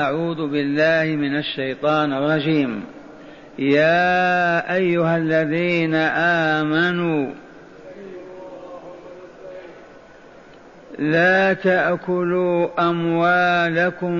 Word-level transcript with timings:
أعوذ 0.00 0.50
بالله 0.50 1.16
من 1.16 1.36
الشيطان 1.36 2.12
الرجيم. 2.12 2.84
يا 3.58 4.74
أيها 4.74 5.16
الذين 5.16 5.94
آمنوا 6.54 7.30
لا 10.98 11.52
تأكلوا 11.52 12.90
أموالكم 12.90 14.14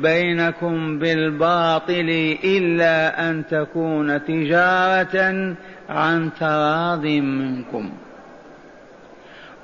بينكم 0.00 0.98
بالباطل 0.98 2.36
إلا 2.44 3.30
أن 3.30 3.46
تكون 3.50 4.24
تجارة 4.24 5.54
عن 5.88 6.30
تراض 6.40 7.06
منكم. 7.06 7.90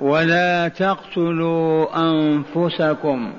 ولا 0.01 0.67
تقتلوا 0.67 1.87
أنفسكم. 2.09 3.33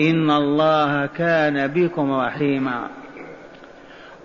إن 0.00 0.30
الله 0.30 1.06
كان 1.06 1.66
بكم 1.66 2.12
رحيما. 2.12 2.88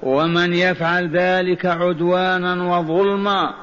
ومن 0.04 0.54
يفعل 0.54 1.18
ذلك 1.18 1.66
عدوانا 1.66 2.78
وظلما 2.78 3.54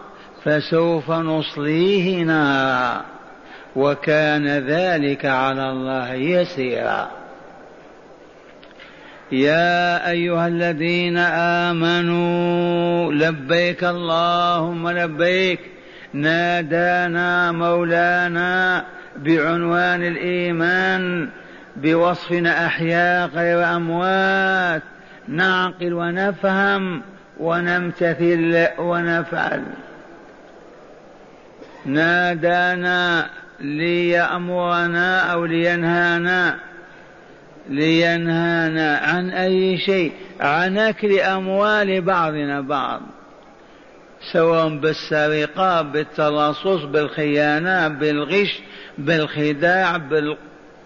فسوف 0.45 1.11
نصليه 1.11 2.25
نارا. 2.25 3.05
وكان 3.77 4.47
ذلك 4.47 5.27
على 5.27 5.71
الله 5.71 6.13
يسيرا. 6.13 7.11
يا 9.33 10.11
أيها 10.11 10.47
الذين 10.49 11.19
آمنوا 11.69 13.13
لبيك 13.13 13.85
اللهم 13.85 14.91
لبيك. 14.91 15.61
نادانا 16.13 17.53
مولانا 17.53 18.85
بعنوان 19.17 20.03
الإيمان. 20.03 21.29
بوصفنا 21.77 22.67
أحياء 22.67 23.29
غير 23.29 23.65
أموات 23.77 24.83
نعقل 25.29 25.93
ونفهم 25.93 27.03
ونمتثل 27.41 28.67
ونفعل. 28.79 29.63
نادانا 31.85 33.31
ليأمرنا 33.61 35.33
أو 35.33 35.45
لينهانا 35.45 36.57
لينهانا 37.69 38.97
عن 38.97 39.31
أي 39.31 39.79
شيء 39.79 40.13
عن 40.41 40.79
أكل 40.79 41.21
أموال 41.21 42.01
بعضنا 42.01 42.61
بعض. 42.61 43.01
سواء 44.33 44.69
بالسرقة 44.69 45.83
بالتلصص 45.83 46.85
بالخيانة 46.85 47.89
بالغش 47.89 48.61
بالخداع 48.99 49.97
بال 49.97 50.37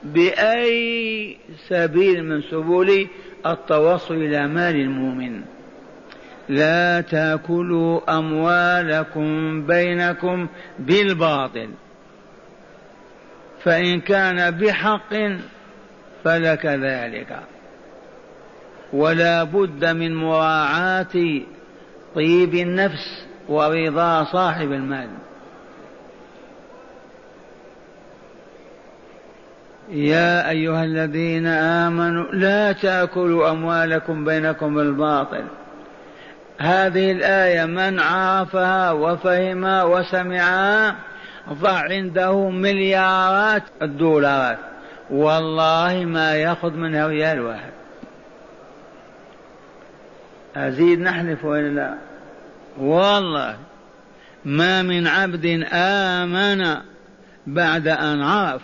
بأي 0.04 1.36
سبيل 1.68 2.24
من 2.24 2.42
سبل 2.42 3.08
التوصل 3.46 4.14
إلى 4.14 4.48
مال 4.48 4.76
المؤمن. 4.76 5.42
لا 6.48 7.00
تأكلوا 7.00 8.18
أموالكم 8.18 9.62
بينكم 9.66 10.48
بالباطل. 10.78 11.68
فإن 13.62 14.00
كان 14.00 14.50
بحق 14.50 15.14
فلك 16.24 16.66
ذلك. 16.66 17.40
ولا 18.92 19.44
بد 19.44 19.84
من 19.84 20.14
مراعاة 20.14 21.42
طيب 22.14 22.54
النفس 22.54 23.26
ورضا 23.48 24.24
صاحب 24.24 24.72
المال. 24.72 25.08
يا 29.90 30.50
أيها 30.50 30.84
الذين 30.84 31.46
آمنوا 31.46 32.24
لا 32.32 32.72
تأكلوا 32.72 33.50
أموالكم 33.50 34.24
بينكم 34.24 34.74
بالباطل. 34.74 35.44
هذه 36.58 37.12
الآية 37.12 37.64
من 37.64 38.00
عرفها 38.00 38.92
وفهمها 38.92 39.84
وسمعها 39.84 40.96
ضع 41.52 41.78
عنده 41.78 42.50
مليارات 42.50 43.62
الدولارات. 43.82 44.58
والله 45.10 46.04
ما 46.04 46.34
يأخذ 46.34 46.70
منها 46.70 47.06
ريال 47.06 47.40
واحد 47.40 47.70
أزيد 50.56 51.00
نحلف 51.00 51.44
وإلا 51.44 51.68
لا؟ 51.68 51.94
والله 52.78 53.56
ما 54.44 54.82
من 54.82 55.06
عبد 55.06 55.66
آمن 55.72 56.76
بعد 57.46 57.88
أن 57.88 58.22
عرف. 58.22 58.62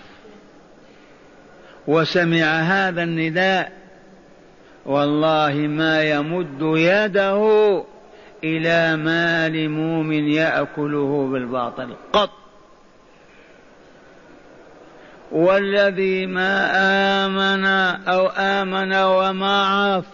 وسمع 1.87 2.61
هذا 2.61 3.03
النداء 3.03 3.73
والله 4.87 5.55
ما 5.55 6.03
يمد 6.03 6.61
يده 6.61 7.85
إلى 8.45 8.97
مال 8.97 9.71
مؤمن 9.71 10.29
يأكله 10.29 11.29
بالباطل. 11.33 11.97
قط. 12.13 12.31
والذي 15.33 16.27
ما 16.27 16.71
آمن 17.27 17.65
أو 18.09 18.27
آمن 18.27 18.95
وما 18.95 19.67
عرف 19.67 20.05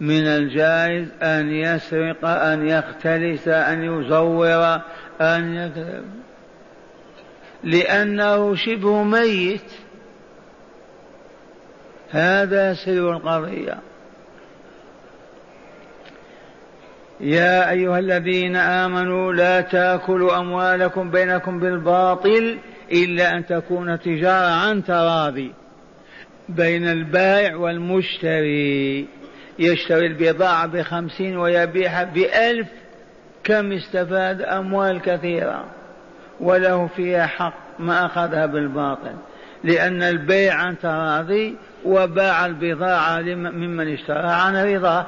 من 0.00 0.26
الجائز 0.26 1.08
أن 1.22 1.50
يسرق 1.50 2.24
أن 2.24 2.68
يختلس 2.68 3.48
أن 3.48 3.84
يزور 3.84 4.80
أن 5.20 5.54
يكذب 5.54 6.04
لأنه 7.64 8.54
شبه 8.54 9.02
ميت. 9.02 9.85
هذا 12.10 12.74
سر 12.74 13.12
القضية. 13.12 13.78
يا 17.20 17.70
أيها 17.70 17.98
الذين 17.98 18.56
آمنوا 18.56 19.32
لا 19.32 19.60
تأكلوا 19.60 20.38
أموالكم 20.38 21.10
بينكم 21.10 21.60
بالباطل 21.60 22.58
إلا 22.92 23.36
أن 23.36 23.46
تكون 23.46 24.00
تجارة 24.00 24.50
عن 24.50 24.84
تراضي 24.84 25.52
بين 26.48 26.88
البائع 26.88 27.56
والمشتري. 27.56 29.06
يشتري 29.58 30.06
البضاعة 30.06 30.66
بخمسين 30.66 31.36
ويبيعها 31.36 32.04
بألف. 32.04 32.68
كم 33.44 33.72
استفاد؟ 33.72 34.42
أموال 34.42 35.00
كثيرة. 35.00 35.64
وله 36.40 36.86
فيها 36.86 37.26
حق 37.26 37.54
ما 37.78 38.06
أخذها 38.06 38.46
بالباطل. 38.46 39.14
لأن 39.64 40.02
البيع 40.02 40.54
عن 40.54 40.78
تراضي 40.78 41.56
وباع 41.84 42.46
البضاعة 42.46 43.20
ممن 43.20 43.92
اشتراها 43.92 44.34
عن 44.34 44.56
رضاه 44.56 45.06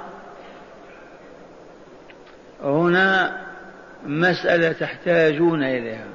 هنا 2.63 3.41
مسألة 4.07 4.73
تحتاجون 4.73 5.63
إليها. 5.63 6.07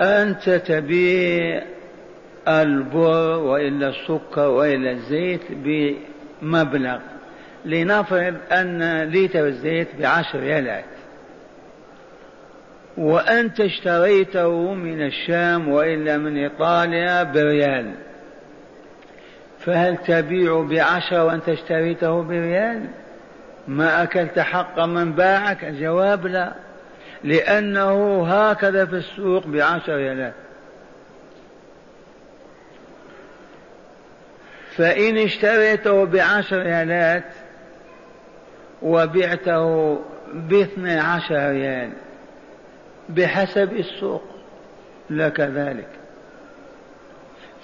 أنت 0.00 0.50
تبيع 0.50 1.62
البر 2.48 3.38
وإلا 3.38 3.88
السكر 3.88 4.48
وإلا 4.48 4.90
الزيت 4.90 5.42
بمبلغ. 5.50 6.98
لنفرض 7.64 8.36
أن 8.52 9.02
لتر 9.02 9.46
الزيت 9.46 9.88
بعشر 10.00 10.40
ريالات 10.40 10.84
وأنت 12.96 13.60
اشتريته 13.60 14.74
من 14.74 15.06
الشام 15.06 15.68
وإلا 15.68 16.16
من 16.16 16.36
إيطاليا 16.36 17.22
بريال. 17.22 17.94
فهل 19.58 19.96
تبيع 19.96 20.62
بعشرة 20.62 21.24
وأنت 21.24 21.48
اشتريته 21.48 22.22
بريال؟ 22.22 22.86
ما 23.68 24.02
أكلت 24.02 24.38
حق 24.38 24.80
من 24.80 25.12
باعك؟ 25.12 25.64
الجواب 25.64 26.26
لا 26.26 26.52
لأنه 27.24 28.26
هكذا 28.26 28.86
في 28.86 28.96
السوق 28.96 29.46
بعشر 29.46 29.96
ريالات. 29.96 30.34
فإن 34.76 35.18
اشتريته 35.18 36.04
بعشر 36.04 36.56
ريالات 36.56 37.24
وبعته 38.82 39.98
باثني 40.34 41.00
عشر 41.00 41.50
ريال 41.50 41.92
بحسب 43.08 43.72
السوق 43.72 44.22
لك 45.10 45.40
ذلك 45.40 45.88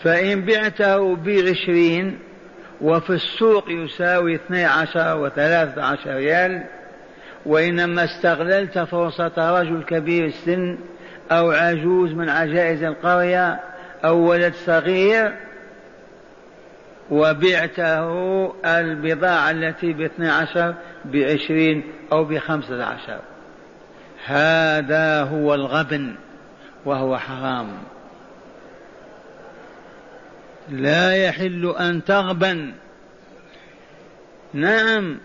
فإن 0.03 0.45
بعته 0.45 1.17
بعشرين 1.17 2.19
وفي 2.81 3.11
السوق 3.11 3.71
يساوي 3.71 4.35
اثني 4.35 4.65
عشر 4.65 5.17
وثلاثة 5.19 5.83
عشر 5.83 6.15
ريال 6.15 6.65
وإنما 7.47 8.05
استغللت 8.05 8.79
فرصة 8.79 9.61
رجل 9.61 9.83
كبير 9.83 10.25
السن 10.25 10.79
أو 11.33 11.51
عجوز 11.51 12.13
من 12.13 12.29
عجائز 12.29 12.83
القرية 12.83 13.61
أو 14.05 14.31
ولد 14.31 14.55
صغير 14.55 15.33
وبعته 17.11 18.53
البضاعة 18.65 19.51
التي 19.51 19.93
باثني 19.93 20.31
عشر 20.31 20.75
بعشرين 21.05 21.83
أو 22.13 22.25
بخمسة 22.25 22.85
عشر. 22.85 23.19
هذا 24.27 25.23
هو 25.23 25.55
الغبن 25.55 26.15
وهو 26.85 27.19
حرام. 27.19 27.69
لا 30.71 31.17
يحل 31.17 31.75
أن 31.81 32.05
تغبن. 32.05 32.73
نعم 34.55 35.19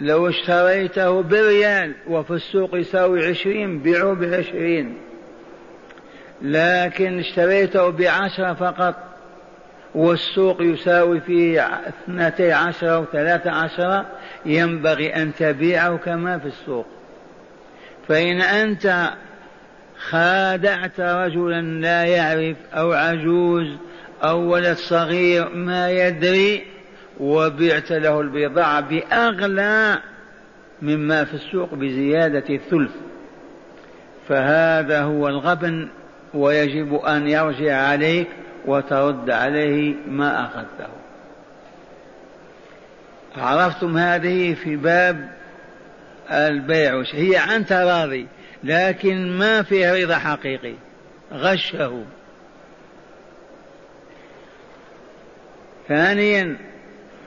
لو 0.00 0.28
اشتريته 0.28 1.22
بريال 1.22 1.94
وفي 2.08 2.30
السوق 2.30 2.76
يساوي 2.76 3.26
عشرين 3.26 3.78
بيعه 3.78 4.14
بعشرين. 4.14 4.98
لكن 6.42 7.18
اشتريته 7.18 7.90
بعشرة 7.90 8.52
فقط 8.52 8.94
والسوق 9.94 10.62
يساوي 10.62 11.20
فيه 11.20 11.66
اثنتي 11.88 12.52
عشرة 12.52 12.90
أو 12.90 13.04
ثلاثة 13.04 13.50
عشرة 13.50 14.06
ينبغي 14.46 15.16
أن 15.16 15.34
تبيعه 15.34 15.96
كما 15.96 16.38
في 16.38 16.46
السوق. 16.46 16.86
فإن 18.10 18.40
أنت 18.40 19.10
خادعت 19.98 21.00
رجلا 21.00 21.60
لا 21.60 22.04
يعرف 22.04 22.56
أو 22.74 22.92
عجوز 22.92 23.66
أو 24.22 24.38
ولد 24.40 24.76
صغير 24.76 25.48
ما 25.54 25.90
يدري 25.90 26.64
وبعت 27.20 27.92
له 27.92 28.20
البضاعة 28.20 28.80
بأغلى 28.80 29.98
مما 30.82 31.24
في 31.24 31.34
السوق 31.34 31.74
بزيادة 31.74 32.54
الثلث. 32.54 32.92
فهذا 34.28 35.02
هو 35.02 35.28
الغبن 35.28 35.88
ويجب 36.34 36.94
أن 36.94 37.28
يرجع 37.28 37.76
عليك 37.76 38.28
وترد 38.66 39.30
عليه 39.30 39.94
ما 40.08 40.44
أخذته. 40.44 40.92
عرفتم 43.36 43.96
هذه 43.96 44.54
في 44.54 44.76
باب 44.76 45.39
البيع 46.30 47.02
هي 47.12 47.36
عن 47.36 47.66
تراضي 47.66 48.26
لكن 48.64 49.38
ما 49.38 49.62
فيها 49.62 49.94
رضا 49.94 50.18
حقيقي 50.18 50.74
غشه 51.32 52.04
ثانيا 55.88 56.56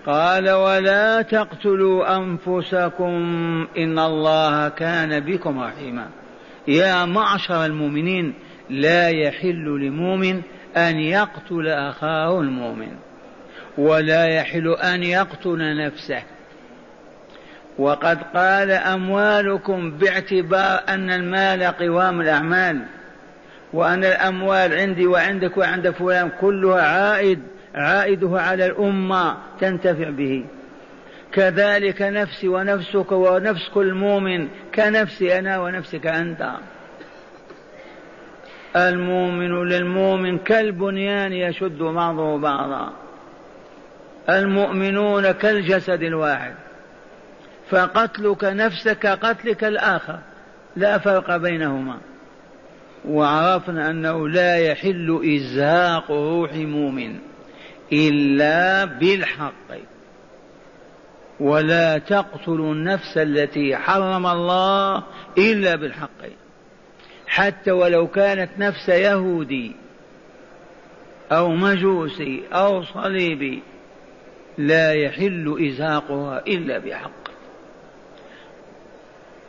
قال 0.06 0.50
ولا 0.50 1.22
تقتلوا 1.22 2.16
أنفسكم 2.18 3.14
إن 3.78 4.00
الله 4.00 4.70
كان 4.70 5.20
بكم 5.20 5.60
رحيما. 5.60 6.10
يا 6.68 7.06
معشر 7.06 7.66
المؤمنين 7.66 8.34
لا 8.70 9.10
يحل 9.10 9.66
لمؤمن 9.66 10.42
أن 10.78 11.00
يقتل 11.00 11.68
أخاه 11.68 12.40
المؤمن 12.42 12.96
ولا 13.78 14.26
يحل 14.26 14.68
أن 14.68 15.04
يقتل 15.04 15.86
نفسه. 15.86 16.24
وقد 17.78 18.18
قال 18.36 18.72
أموالكم 18.72 19.92
باعتبار 19.92 20.84
أن 20.90 21.12
المال 21.12 21.64
قوام 21.64 22.22
الأعمال 22.22 22.82
وأن 23.74 24.04
الأموال 24.04 24.74
عندي 24.74 25.08
وعندك 25.08 25.58
وعند 25.58 25.90
فلان 25.90 26.30
كلها 26.42 26.82
عائد 26.82 27.40
عائده 27.76 28.42
على 28.42 28.66
الأمة 28.66 29.38
تنتفع 29.60 30.10
به. 30.10 30.46
كذلك 31.32 32.02
نفسي 32.02 32.48
ونفسك 32.48 33.12
ونفس 33.12 33.70
كل 33.74 33.94
مؤمن 33.94 34.48
كنفسي 34.76 35.40
أنا 35.40 35.60
ونفسك 35.60 36.08
أنت. 36.08 36.52
المؤمن 38.76 39.64
للمؤمن 39.64 40.38
كالبنيان 40.38 41.34
يشد 41.34 41.78
بعضه 41.78 42.38
بعضا. 42.38 42.94
المؤمنون 44.30 45.32
كالجسد 45.32 46.04
الواحد. 46.04 46.54
فقتلك 47.74 48.44
نفسك 48.44 49.06
قتلك 49.06 49.64
الآخر. 49.64 50.20
لا 50.76 50.98
فرق 50.98 51.38
بينهما. 51.38 51.98
وعرفنا 53.08 53.90
أنه 53.90 54.30
لا 54.30 54.58
يحل 54.58 55.22
إزهاق 55.36 56.12
روح 56.12 56.54
مؤمن 56.54 57.16
إلا 57.94 58.86
بالحق. 58.86 59.72
ولا 61.40 61.98
تقتلوا 61.98 62.74
النفس 62.74 63.18
التي 63.18 63.78
حرم 63.78 64.28
الله 64.28 65.04
إلا 65.38 65.76
بالحق. 65.76 66.10
حتى 67.28 67.72
ولو 67.72 68.08
كانت 68.08 68.50
نفس 68.58 68.90
يهودي 68.90 69.76
أو 71.32 71.50
مجوسي 71.50 72.44
أو 72.54 72.84
صليبي 72.84 73.62
لا 74.58 74.94
يحل 74.94 75.68
إزهاقها 75.68 76.44
إلا 76.48 76.78
بحق. 76.78 77.23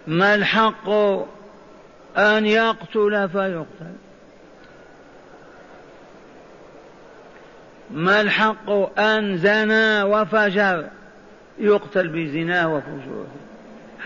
ما 0.07 0.35
الحق 0.35 0.89
أن 2.17 2.47
يقتل 2.47 3.29
فيقتل؟ 3.29 3.95
ما 7.91 8.21
الحق 8.21 8.99
أن 8.99 9.37
زنى 9.37 10.03
وفجر 10.03 10.87
يقتل 11.59 12.09
بزناه 12.09 12.75
وفجوره 12.75 13.27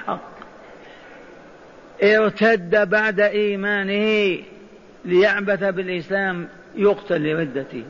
حق. 0.07 0.39
ارتد 2.03 2.89
بعد 2.91 3.21
إيمانه 3.21 4.39
ليعبث 5.05 5.65
بالإسلام 5.65 6.49
يقتل 6.75 7.23
لردته. 7.23 7.85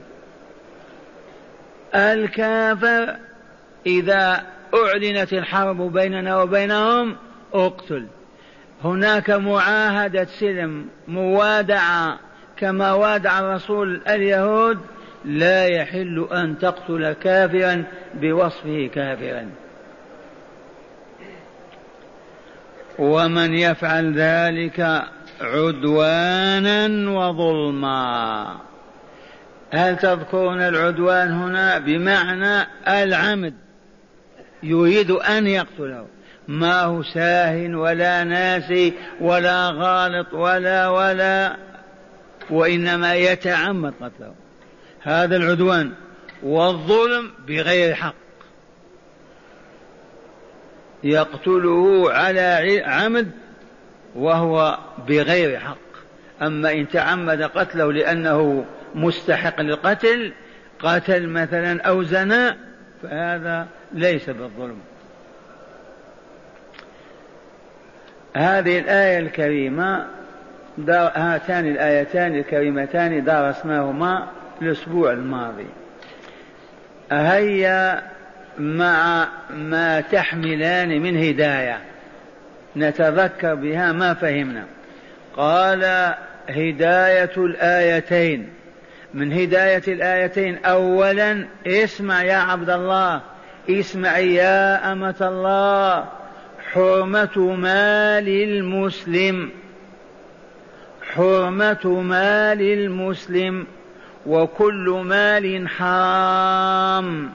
الكافر 1.95 3.17
إذا 3.87 4.43
أعلنت 4.75 5.33
الحرب 5.33 5.93
بيننا 5.93 6.43
وبينهم 6.43 7.17
أقتل. 7.55 8.07
هناك 8.85 9.31
معاهدة 9.31 10.25
سلم 10.25 10.87
موادعة 11.09 12.19
كما 12.57 12.93
وادع 12.93 13.39
الرسول 13.39 14.01
اليهود 14.09 14.79
لا 15.25 15.67
يحل 15.67 16.29
أن 16.33 16.59
تقتل 16.59 17.13
كافرا 17.13 17.85
بوصفه 18.15 18.91
كافرا. 18.95 19.49
ومن 22.99 23.55
يفعل 23.55 24.13
ذلك 24.15 25.03
عدوانا 25.41 27.11
وظلما. 27.11 28.57
هل 29.71 29.97
تذكرون 29.97 30.61
العدوان 30.61 31.33
هنا؟ 31.33 31.79
بمعنى 31.79 32.67
العمد 32.89 33.55
يريد 34.63 35.11
أن 35.11 35.47
يقتله. 35.47 36.07
ما 36.49 36.83
هو 36.83 37.03
ساه 37.03 37.67
ولا 37.67 38.25
ناسي 38.25 38.93
ولا 39.21 39.71
غالط 39.71 40.33
ولا 40.33 40.89
ولا 40.89 41.57
وإنما 42.51 43.15
يتعمد 43.15 43.95
قتله 44.01 44.35
هذا 45.03 45.37
العدوان 45.37 45.93
والظلم 46.43 47.31
بغير 47.47 47.95
حق. 47.95 48.15
يقتله 51.05 52.13
على 52.13 52.83
عمد 52.87 53.31
وهو 54.15 54.79
بغير 55.09 55.59
حق. 55.59 55.79
أما 56.43 56.73
إن 56.73 56.89
تعمد 56.89 57.43
قتله 57.43 57.93
لأنه 57.93 58.65
مستحق 58.95 59.61
للقتل 59.61 60.33
قتل 60.81 61.29
مثلا 61.29 61.83
أو 61.83 62.03
زنا 62.03 62.57
فهذا 63.03 63.67
ليس 63.93 64.31
بالظلم. 64.31 64.79
هذه 68.37 68.79
الآية 68.79 69.19
الكريمة 69.19 70.07
هاتان 70.89 71.67
الآيتان 71.67 72.35
الكريمتان 72.35 73.25
درسناهما 73.25 74.27
الأسبوع 74.63 75.13
الماضي. 75.13 75.67
هيا 77.13 78.03
مع 78.59 79.29
ما 79.51 80.01
تحملان 80.01 81.03
من 81.03 81.17
هداية. 81.17 81.79
نتذكر 82.77 83.55
بها 83.55 83.93
ما 83.93 84.15
فهمنا. 84.15 84.65
قال 85.37 86.15
هداية 86.49 87.33
الآيتين. 87.37 88.49
من 89.15 89.33
هداية 89.33 89.83
الآيتين 89.89 90.65
أولا 90.65 91.47
اسمع 91.67 92.23
يا 92.23 92.37
عبد 92.37 92.71
الله. 92.71 93.21
اسمع 93.71 94.19
يا 94.19 94.93
أمة 94.93 95.15
الله. 95.21 96.18
حرمة 96.79 97.39
مال 97.39 98.29
المسلم. 98.29 99.51
حرمة 101.15 102.03
مال 102.03 102.63
المسلم 102.63 103.67
وكل 104.27 105.03
مال 105.05 105.69
حرام. 105.69 107.31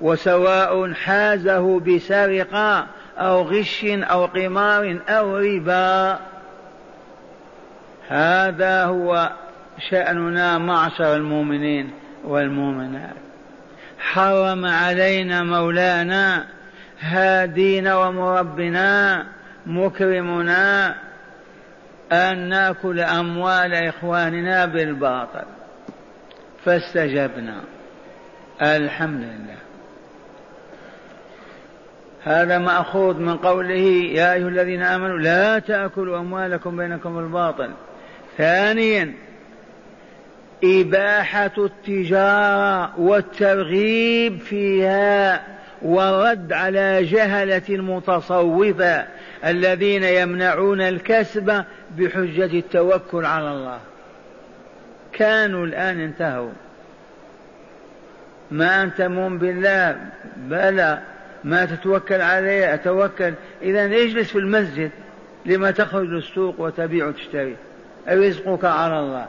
وسواء 0.00 0.92
حازه 0.92 1.80
بسرقة 1.80 2.86
أو 3.18 3.42
غش 3.42 3.84
أو 3.84 4.26
قمار 4.26 4.98
أو 5.08 5.36
ربا. 5.36 6.18
هذا 8.08 8.84
هو 8.84 9.30
شأننا 9.90 10.58
معشر 10.58 11.16
المؤمنين 11.16 11.90
والمؤمنات. 12.24 13.16
حرم 13.98 14.64
علينا 14.64 15.42
مولانا 15.42 16.57
هادينا 17.00 17.96
ومربنا 17.96 19.26
مكرمنا 19.66 20.94
أن 22.12 22.38
نأكل 22.38 23.00
أموال 23.00 23.74
إخواننا 23.74 24.66
بالباطل. 24.66 25.44
فاستجبنا. 26.64 27.60
الحمد 28.62 29.20
لله. 29.20 29.58
هذا 32.24 32.58
مأخوذ 32.58 33.14
من 33.14 33.36
قوله 33.36 34.10
يا 34.12 34.32
أيها 34.32 34.48
الذين 34.48 34.82
آمنوا 34.82 35.18
لا 35.18 35.58
تأكلوا 35.58 36.18
أموالكم 36.18 36.76
بينكم 36.76 37.16
بالباطل. 37.16 37.70
ثانيا 38.38 39.14
إباحة 40.64 41.52
التجارة 41.58 43.00
والترغيب 43.00 44.40
فيها 44.40 45.57
والرد 45.82 46.52
على 46.52 47.04
جهلة 47.04 47.62
المتصوفة 47.68 49.04
الذين 49.44 50.04
يمنعون 50.04 50.80
الكسب 50.80 51.64
بحجة 51.98 52.58
التوكل 52.58 53.24
على 53.24 53.50
الله. 53.50 53.78
كانوا 55.12 55.66
الآن 55.66 56.00
انتهوا. 56.00 56.50
ما 58.50 58.82
أنت 58.82 59.00
مؤمن 59.00 59.38
بالله؟ 59.38 59.96
بلى. 60.36 60.98
ما 61.44 61.64
تتوكل 61.64 62.20
عليه؟ 62.20 62.74
أتوكل. 62.74 63.34
إذا 63.62 63.84
اجلس 63.84 64.30
في 64.30 64.38
المسجد 64.38 64.90
لما 65.46 65.70
تخرج 65.70 66.06
للسوق 66.06 66.60
وتبيع 66.60 67.06
وتشتري. 67.06 67.56
رزقك 68.08 68.64
على 68.64 69.00
الله. 69.00 69.26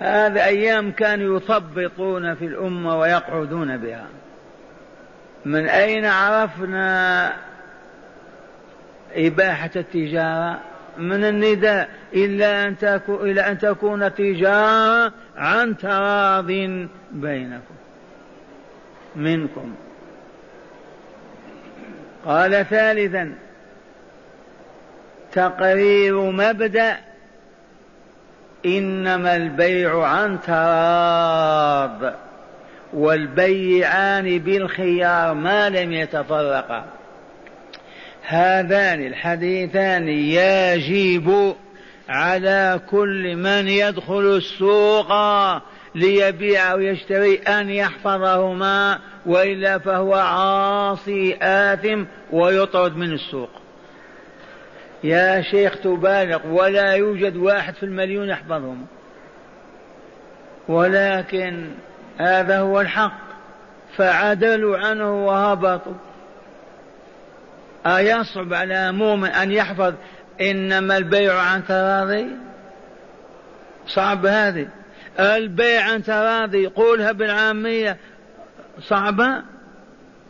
هذه 0.00 0.44
أيام 0.44 0.90
كانوا 0.92 1.36
يثبطون 1.36 2.34
في 2.34 2.44
الأمة 2.46 2.98
ويقعدون 2.98 3.76
بها. 3.76 4.06
من 5.44 5.66
أين 5.66 6.04
عرفنا 6.04 7.32
إباحة 9.14 9.70
التجارة؟ 9.76 10.60
من 10.98 11.24
النداء 11.24 11.88
إلا 12.14 12.66
أن 12.66 12.78
تكون 12.78 13.30
إلى 13.30 13.40
أن 13.40 13.58
تكون 13.58 14.14
تجارة 14.14 15.12
عن 15.36 15.76
تراض 15.76 16.46
بينكم 17.12 17.74
منكم. 19.16 19.74
قال 22.24 22.66
ثالثا 22.66 23.34
تقرير 25.32 26.20
مبدأ 26.20 26.96
إنما 28.66 29.36
البيع 29.36 30.06
عن 30.06 30.40
تراض. 30.40 32.14
والبيعان 32.94 34.38
بالخيار 34.38 35.34
ما 35.34 35.70
لم 35.70 35.92
يتفرقا. 35.92 36.84
هذان 38.22 39.06
الحديثان 39.06 40.08
يجب 40.08 41.54
على 42.08 42.80
كل 42.90 43.36
من 43.36 43.68
يدخل 43.68 44.36
السوق 44.36 45.12
ليبيع 45.94 46.72
أو 46.72 46.80
يشتري 46.80 47.36
أن 47.36 47.70
يحفظهما 47.70 48.98
وإلا 49.26 49.78
فهو 49.78 50.14
عاصي 50.14 51.36
آثم 51.42 52.04
ويطرد 52.32 52.96
من 52.96 53.12
السوق. 53.12 53.50
يا 55.04 55.42
شيخ 55.42 55.78
تبالغ 55.78 56.46
ولا 56.46 56.92
يوجد 56.92 57.36
واحد 57.36 57.74
في 57.74 57.82
المليون 57.82 58.28
يحفظهما 58.28 58.84
ولكن 60.68 61.70
هذا 62.18 62.58
هو 62.58 62.80
الحق. 62.80 63.24
فعدلوا 63.96 64.78
عنه 64.78 65.26
وهبطوا. 65.26 65.94
أيصعب 67.86 68.54
على 68.54 68.92
مؤمن 68.92 69.28
أن 69.28 69.52
يحفظ 69.52 69.94
إنما 70.40 70.96
البيع 70.96 71.40
عن 71.40 71.66
تراضي؟ 71.66 72.26
صعب 73.86 74.26
هذه. 74.26 74.68
البيع 75.20 75.82
عن 75.82 76.02
تراضي 76.02 76.66
قولها 76.66 77.12
بالعامية. 77.12 77.96
صعبة 78.80 79.42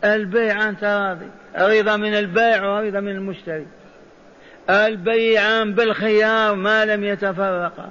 البيع 0.03 0.63
عن 0.63 0.77
تراضي. 0.77 1.27
رضا 1.57 1.97
من 1.97 2.13
البائع 2.13 2.65
ورضا 2.65 2.99
من 2.99 3.11
المشتري. 3.11 3.67
البيعان 4.69 5.73
بالخيار 5.73 6.55
ما 6.55 6.85
لم 6.85 7.03
يتفرقا. 7.03 7.89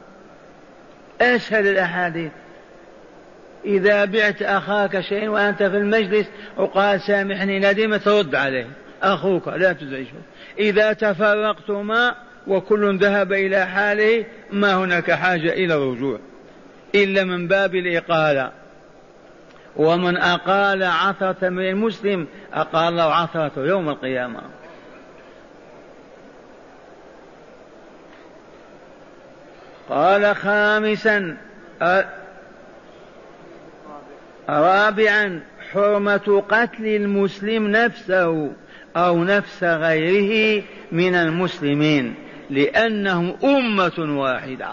اسهل 1.20 1.66
الأحاديث؟ 1.66 2.32
إذا 3.64 4.04
بعت 4.04 4.42
أخاك 4.42 5.00
شيء 5.00 5.28
وأنت 5.28 5.58
في 5.58 5.76
المجلس 5.76 6.26
وقال 6.56 7.00
سامحني 7.00 7.58
ندم 7.58 7.96
ترد 7.96 8.34
عليه. 8.34 8.66
أخوك 9.02 9.48
لا 9.48 9.72
تزعجه. 9.72 10.22
إذا 10.58 10.92
تفرقتما 10.92 12.14
وكل 12.46 12.98
ذهب 12.98 13.32
إلى 13.32 13.66
حاله 13.66 14.24
ما 14.52 14.74
هناك 14.74 15.10
حاجة 15.10 15.52
إلى 15.52 15.74
الرجوع 15.74 16.18
إلا 16.94 17.24
من 17.24 17.48
باب 17.48 17.74
الإقالة. 17.74 18.50
ومن 19.76 20.16
أقال 20.16 20.82
عثرة 20.82 21.48
من 21.48 21.68
المسلم 21.68 22.26
أقال 22.54 22.88
الله 22.88 23.14
عثرته 23.14 23.66
يوم 23.66 23.88
القيامة. 23.88 24.40
قال 29.88 30.36
خامسا 30.36 31.36
رابعا 34.48 35.40
حرمة 35.72 36.42
قتل 36.48 36.86
المسلم 36.86 37.68
نفسه 37.68 38.52
أو 38.96 39.24
نفس 39.24 39.64
غيره 39.64 40.64
من 40.92 41.14
المسلمين 41.14 42.14
لأنهم 42.50 43.36
أمة 43.44 44.20
واحدة. 44.20 44.68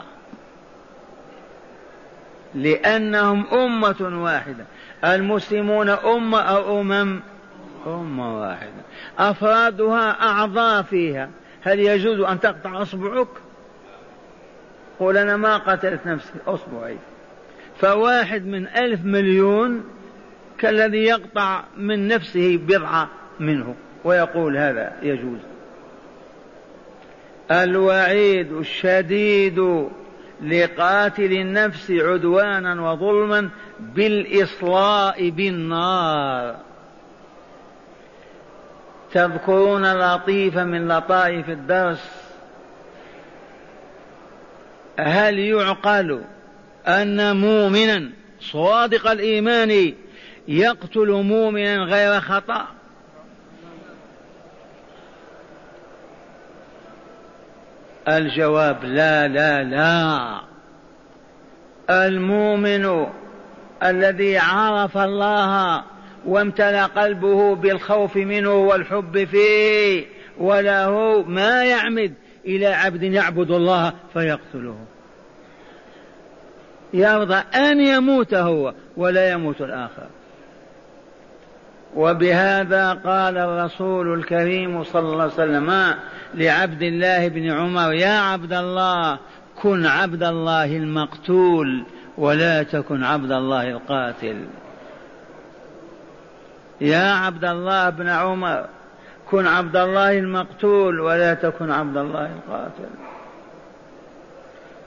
لأنهم 2.55 3.45
أمة 3.53 4.23
واحدة. 4.23 4.65
المسلمون 5.05 5.89
أمة 5.89 6.39
أو 6.39 6.81
أمم؟ 6.81 7.19
أمة 7.87 8.41
واحدة. 8.41 8.81
أفرادها 9.19 10.21
أعضاء 10.21 10.81
فيها. 10.81 11.29
هل 11.61 11.79
يجوز 11.79 12.19
أن 12.19 12.39
تقطع 12.39 12.81
أصبعك؟ 12.81 13.27
قول 14.99 15.17
أنا 15.17 15.37
ما 15.37 15.57
قتلت 15.57 16.05
نفسي 16.05 16.33
أصبعي. 16.47 16.97
فواحد 17.81 18.45
من 18.45 18.67
ألف 18.67 19.05
مليون 19.05 19.83
كالذي 20.57 21.03
يقطع 21.03 21.63
من 21.77 22.07
نفسه 22.07 22.57
بضعة 22.57 23.09
منه. 23.39 23.75
ويقول 24.03 24.57
هذا 24.57 24.93
يجوز. 25.01 25.39
الوعيد 27.51 28.51
الشديد 28.51 29.87
لقاتل 30.43 31.31
النفس 31.31 31.91
عدوانا 31.91 32.91
وظلما 32.91 33.49
بالإصلاء 33.79 35.29
بالنار. 35.29 36.55
تذكرون 39.13 39.93
لطيفة 39.93 40.63
من 40.63 40.87
لطائف 40.87 41.49
الدرس؟ 41.49 42.31
هل 44.99 45.39
يعقل 45.39 46.21
أن 46.87 47.35
مؤمنا 47.35 48.09
صادق 48.41 49.11
الإيمان 49.11 49.93
يقتل 50.47 51.11
مؤمنا 51.11 51.77
غير 51.77 52.21
خطأ. 52.21 52.67
الجواب 58.07 58.85
لا 58.85 59.27
لا 59.27 59.63
لا. 59.63 60.41
المؤمن 61.89 63.05
الذي 63.83 64.37
عرف 64.37 64.97
الله 64.97 65.83
وامتلأ 66.25 66.85
قلبه 66.85 67.55
بالخوف 67.55 68.15
منه 68.15 68.53
والحب 68.53 69.23
فيه 69.23 70.05
وله 70.39 71.23
ما 71.27 71.63
يعمد 71.63 72.13
إلى 72.45 72.65
عبد 72.65 73.03
يعبد 73.03 73.51
الله 73.51 73.93
فيقتله. 74.13 74.77
يرضى 76.93 77.35
أن 77.55 77.79
يموت 77.79 78.33
هو 78.33 78.73
ولا 78.97 79.31
يموت 79.31 79.61
الآخر. 79.61 80.07
وبهذا 81.95 82.93
قال 82.93 83.37
الرسول 83.37 84.13
الكريم 84.13 84.83
صلى 84.83 85.09
الله 85.09 85.23
عليه 85.23 85.33
وسلم 85.33 85.95
لعبد 86.33 86.81
الله 86.81 87.27
بن 87.27 87.51
عمر 87.51 87.93
يا 87.93 88.19
عبد 88.19 88.53
الله 88.53 89.17
كن 89.61 89.85
عبد 89.85 90.23
الله 90.23 90.77
المقتول 90.77 91.83
ولا 92.17 92.63
تكن 92.63 93.03
عبد 93.03 93.31
الله 93.31 93.69
القاتل. 93.69 94.45
يا 96.81 97.13
عبد 97.13 97.45
الله 97.45 97.89
بن 97.89 98.09
عمر 98.09 98.65
كن 99.31 99.47
عبد 99.47 99.75
الله 99.75 100.19
المقتول 100.19 100.99
ولا 100.99 101.33
تكن 101.33 101.71
عبد 101.71 101.97
الله 101.97 102.25
القاتل. 102.25 102.89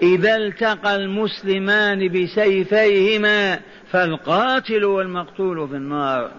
إذا 0.02 0.36
التقى 0.36 0.96
المسلمان 0.96 2.08
بسيفيهما 2.08 3.60
فالقاتل 3.90 4.84
والمقتول 4.84 5.68
في 5.68 5.74
النار. 5.74 6.30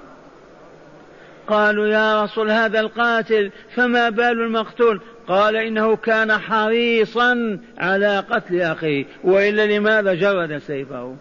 قالوا 1.48 1.88
يا 1.88 2.24
رسول 2.24 2.52
هذا 2.52 2.80
القاتل 2.80 3.52
فما 3.76 4.10
بال 4.10 4.42
المقتول؟ 4.42 5.02
قال 5.28 5.56
إنه 5.56 5.96
كان 5.96 6.38
حريصا 6.38 7.60
على 7.78 8.20
قتل 8.30 8.62
أخيه 8.62 9.06
وإلا 9.24 9.66
لماذا 9.66 10.14
جرد 10.14 10.58
سيفه؟ 10.58 11.16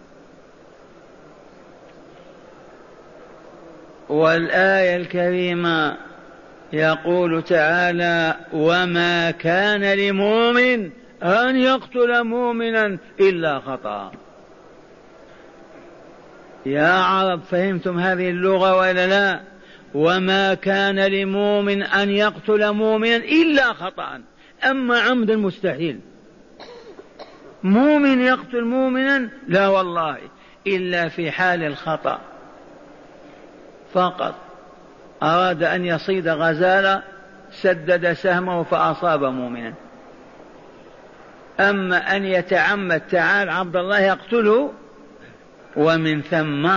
والآية 4.09 4.95
الكريمة 4.95 5.97
يقول 6.73 7.43
تعالى 7.43 8.35
وما 8.53 9.31
كان 9.31 9.83
لمؤمن 9.83 10.89
أن 11.23 11.55
يقتل 11.55 12.23
مؤمنا 12.23 12.97
إلا 13.19 13.59
خطأ. 13.59 14.11
يا 16.65 16.93
عرب 16.93 17.41
فهمتم 17.41 17.99
هذه 17.99 18.29
اللغة 18.29 18.77
ولا 18.77 19.07
لا؟ 19.07 19.41
وما 19.93 20.53
كان 20.53 20.99
لمؤمن 20.99 21.83
أن 21.83 22.09
يقتل 22.09 22.71
مؤمنا 22.71 23.15
إلا 23.15 23.73
خطأ. 23.73 24.21
أما 24.63 24.99
عمدا 24.99 25.35
مستحيل. 25.35 25.99
مؤمن 27.63 28.21
يقتل 28.21 28.63
مؤمنا؟ 28.63 29.29
لا 29.47 29.67
والله 29.67 30.17
إلا 30.67 31.09
في 31.09 31.31
حال 31.31 31.63
الخطأ. 31.63 32.19
فقط. 33.93 34.35
أراد 35.23 35.63
أن 35.63 35.85
يصيد 35.85 36.27
غزالة 36.27 37.03
سدد 37.61 38.13
سهمه 38.13 38.63
فأصاب 38.63 39.23
مؤمنا. 39.23 39.73
أما 41.59 42.15
أن 42.15 42.25
يتعمد 42.25 43.01
تعال 43.11 43.49
عبد 43.49 43.75
الله 43.75 43.99
يقتله. 43.99 44.71
ومن 45.75 46.21
ثم 46.21 46.69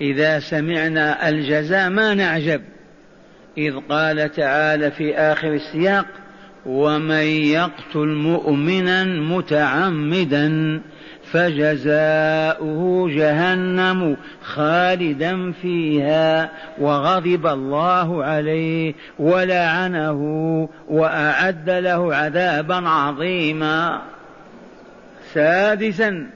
إذا 0.00 0.38
سمعنا 0.38 1.28
الجزاء 1.28 1.90
ما 1.90 2.14
نعجب. 2.14 2.62
إذ 3.58 3.74
قال 3.88 4.32
تعالى 4.32 4.90
في 4.90 5.16
آخر 5.16 5.52
السياق 5.52 6.06
ومن 6.66 7.26
يقتل 7.26 8.08
مؤمنا 8.08 9.04
متعمدا. 9.04 10.80
فجزاؤه 11.36 13.08
جهنم 13.10 14.16
خالدا 14.42 15.52
فيها 15.52 16.50
وغضب 16.78 17.46
الله 17.46 18.24
عليه 18.24 18.94
ولعنه 19.18 20.20
وأعد 20.88 21.70
له 21.70 22.14
عذابا 22.14 22.88
عظيما. 22.88 24.02
سادسا 25.34 26.26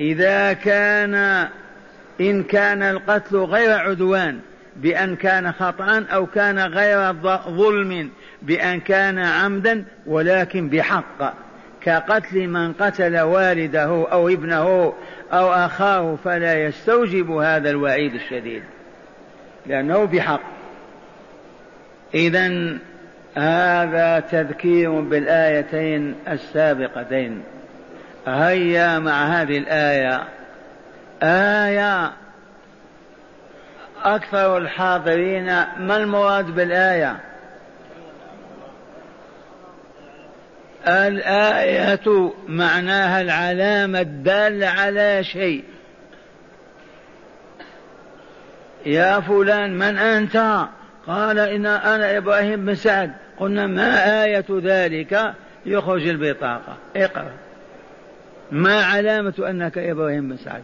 إذا 0.00 0.52
كان 0.52 1.14
إن 2.20 2.42
كان 2.42 2.82
القتل 2.82 3.36
غير 3.36 3.72
عدوان 3.72 4.38
بأن 4.76 5.16
كان 5.16 5.52
خطا 5.52 6.04
أو 6.12 6.26
كان 6.26 6.58
غير 6.58 7.12
ظلم 7.48 8.10
بأن 8.42 8.80
كان 8.80 9.18
عمدا 9.18 9.84
ولكن 10.06 10.68
بحق. 10.68 11.45
كقتل 11.86 12.46
من 12.46 12.72
قتل 12.72 13.20
والده 13.20 14.06
أو 14.12 14.28
ابنه 14.28 14.92
أو 15.32 15.52
أخاه 15.52 16.16
فلا 16.24 16.64
يستوجب 16.64 17.30
هذا 17.30 17.70
الوعيد 17.70 18.14
الشديد 18.14 18.62
لأنه 19.66 20.04
بحق. 20.04 20.40
اذا 22.14 22.78
هذا 23.36 24.20
تذكير 24.20 25.00
بالآيتين 25.00 26.14
السابقتين. 26.28 27.42
هيا 28.26 28.98
مع 28.98 29.24
هذه 29.24 29.58
الآية. 29.58 30.24
آية 31.22 32.12
أكثر 34.04 34.58
الحاضرين 34.58 35.46
ما 35.78 35.96
المراد 35.96 36.46
بالآية؟ 36.54 37.16
الآية 40.88 42.32
معناها 42.48 43.20
العلامة 43.20 44.00
الدالة 44.00 44.66
على 44.66 45.24
شيء. 45.24 45.64
يا 48.86 49.20
فلان 49.20 49.78
من 49.78 49.98
أنت؟ 49.98 50.66
قال 51.06 51.38
إن 51.38 51.66
أنا 51.66 52.16
إبراهيم 52.16 52.64
بن 52.64 52.74
سعد. 52.74 53.12
قلنا 53.38 53.66
ما 53.66 54.24
آية 54.24 54.46
ذلك؟ 54.50 55.34
يخرج 55.66 56.08
البطاقة. 56.08 56.76
اقرأ. 56.96 57.32
ما 58.52 58.84
علامة 58.84 59.34
أنك 59.38 59.78
إبراهيم 59.78 60.28
بن 60.28 60.36
سعد؟ 60.36 60.62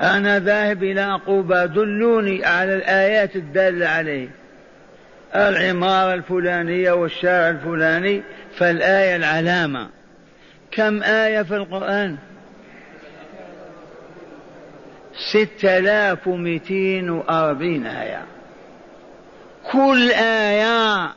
أنا 0.00 0.38
ذاهب 0.38 0.82
إلى 0.82 1.20
قوبى 1.26 1.66
دلوني 1.66 2.44
على 2.44 2.74
الآيات 2.74 3.36
الدالة 3.36 3.88
عليه. 3.88 4.28
العمارة 5.34 6.14
الفلانية 6.14 6.92
والشارع 6.92 7.48
الفلاني 7.48 8.22
فالآية 8.56 9.16
العلامة. 9.16 9.88
كم 10.70 11.02
آية 11.02 11.42
في 11.42 11.56
القرآن؟ 11.56 12.16
ستة 15.30 15.78
آلاف 15.78 16.28
ومئتين 16.28 17.10
وأربعين 17.10 17.86
آية. 17.86 18.22
كل 19.72 20.10
آية 20.12 21.10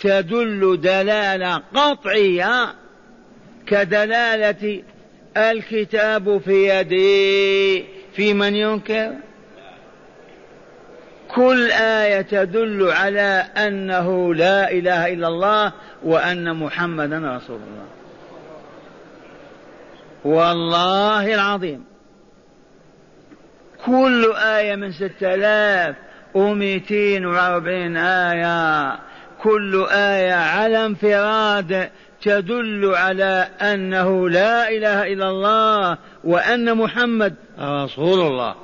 تدل 0.00 0.80
دلالة 0.80 1.62
قطعية 1.74 2.74
كدلالة 3.66 4.82
الكتاب 5.36 6.38
في 6.38 6.68
يدي 6.68 7.84
في 8.16 8.34
من 8.34 8.56
ينكر؟ 8.56 9.12
كل 11.34 11.70
آية 11.70 12.20
تدل 12.20 12.90
على 12.92 13.44
أنه 13.56 14.34
لا 14.34 14.70
إله 14.70 15.12
إلا 15.12 15.28
الله 15.28 15.72
وأن 16.02 16.56
محمدا 16.56 17.36
رسول 17.36 17.60
الله. 17.60 17.86
والله 20.24 21.34
العظيم. 21.34 21.84
كل 23.86 24.32
آية 24.36 24.74
من 24.74 24.92
ستة 24.92 25.34
آلاف 25.34 25.96
ومئتين 26.34 27.26
وأربعين 27.26 27.96
آية. 27.96 28.98
كل 29.42 29.86
آية 29.90 30.34
على 30.34 30.86
انفراد 30.86 31.90
تدل 32.22 32.92
على 32.94 33.48
أنه 33.60 34.28
لا 34.28 34.68
إله 34.68 35.12
إلا 35.12 35.28
الله 35.28 35.98
وأن 36.24 36.76
محمد 36.76 37.34
رسول 37.60 38.20
الله. 38.20 38.54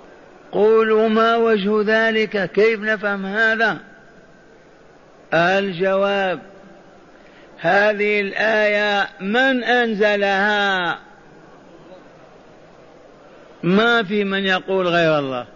قولوا 0.53 1.09
ما 1.09 1.37
وجه 1.37 1.83
ذلك؟ 1.87 2.51
كيف 2.53 2.81
نفهم 2.81 3.27
هذا؟ 3.27 3.79
الجواب 5.35 6.41
هذه 7.59 8.21
الآية 8.21 9.09
من 9.21 9.65
أنزلها؟ 9.65 10.99
ما 13.63 14.03
في 14.03 14.25
من 14.25 14.45
يقول 14.45 14.89
غير 14.89 15.19
الله. 15.19 15.47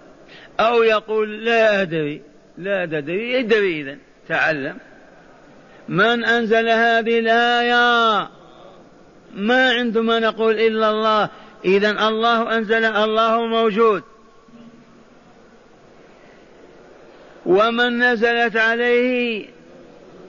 أو 0.61 0.83
يقول 0.83 1.44
لا 1.44 1.83
أدري 1.83 2.22
لا 2.59 2.83
أدري 2.83 3.40
ادري 3.40 3.81
إذا 3.81 3.96
تعلم. 4.28 4.76
من 5.88 6.24
أنزل 6.24 6.68
هذه 6.68 7.18
الآية؟ 7.18 8.28
ما 9.35 9.72
عندما 9.72 10.18
نقول 10.18 10.61
إلا 10.61 10.90
الله. 10.90 11.28
إذا 11.64 11.90
الله 12.09 12.57
أنزل 12.57 12.85
الله 12.85 13.46
موجود. 13.46 14.02
ومن 17.46 17.98
نزلت 17.98 18.57
عليه 18.57 19.46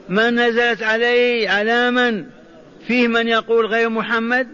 من 0.10 0.40
نزلت 0.40 0.84
عليه 0.84 1.50
علاما 1.50 2.26
فيه 2.88 3.08
من 3.08 3.28
يقول 3.28 3.66
غير 3.66 3.90
محمد؟ 3.90 4.48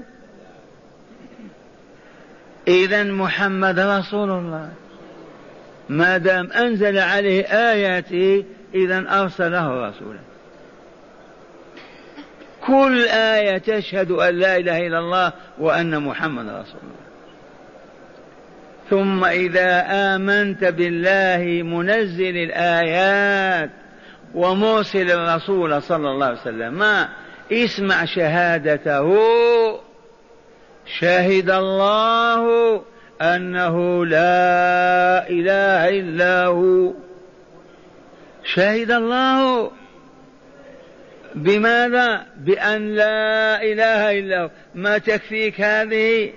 إذا 2.67 3.03
محمد 3.03 3.79
رسول 3.79 4.29
الله. 4.29 4.69
ما 5.89 6.17
دام 6.17 6.51
أنزل 6.51 6.97
عليه 6.97 7.43
آياته 7.43 8.45
إذا 8.75 9.21
أرسله 9.21 9.89
رسولا 9.89 10.19
كل 12.67 13.05
آية 13.07 13.57
تشهد 13.57 14.11
أن 14.11 14.35
لا 14.35 14.57
إله 14.57 14.87
إلا 14.87 14.99
الله 14.99 15.33
وأن 15.59 16.03
محمد 16.03 16.45
رسول 16.45 16.81
الله. 16.81 17.08
ثم 18.89 19.25
إذا 19.25 19.85
آمنت 19.89 20.63
بالله 20.63 21.63
منزل 21.63 22.37
الآيات 22.37 23.69
ومرسل 24.35 25.11
الرسول 25.11 25.81
صلى 25.81 26.11
الله 26.11 26.25
عليه 26.25 26.41
وسلم. 26.41 26.73
ما؟ 26.73 27.09
اسمع 27.51 28.05
شهادته. 28.05 29.17
شهد 30.99 31.49
الله 31.49 32.81
أنه 33.21 34.05
لا 34.05 35.29
إله 35.29 35.89
إلا 35.99 36.45
هو. 36.45 36.93
شهد 38.55 38.91
الله. 38.91 39.71
بماذا؟ 41.35 42.25
بأن 42.37 42.95
لا 42.95 43.63
إله 43.63 44.19
إلا 44.19 44.41
هو. 44.43 44.49
ما 44.75 44.97
تكفيك 44.97 45.61
هذه؟ 45.61 46.31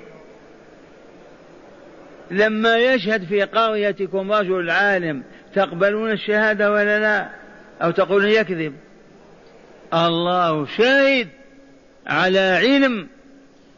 لما 2.32 2.78
يشهد 2.78 3.24
في 3.24 3.42
قريتكم 3.42 4.32
رجل 4.32 4.70
عالم 4.70 5.22
تقبلون 5.54 6.10
الشهادة 6.10 6.72
ولا 6.72 7.00
لا؟ 7.00 7.28
أو 7.82 7.90
تقولون 7.90 8.28
يكذب؟ 8.28 8.74
الله 9.94 10.66
شاهد 10.66 11.28
على 12.06 12.38
علم 12.38 13.06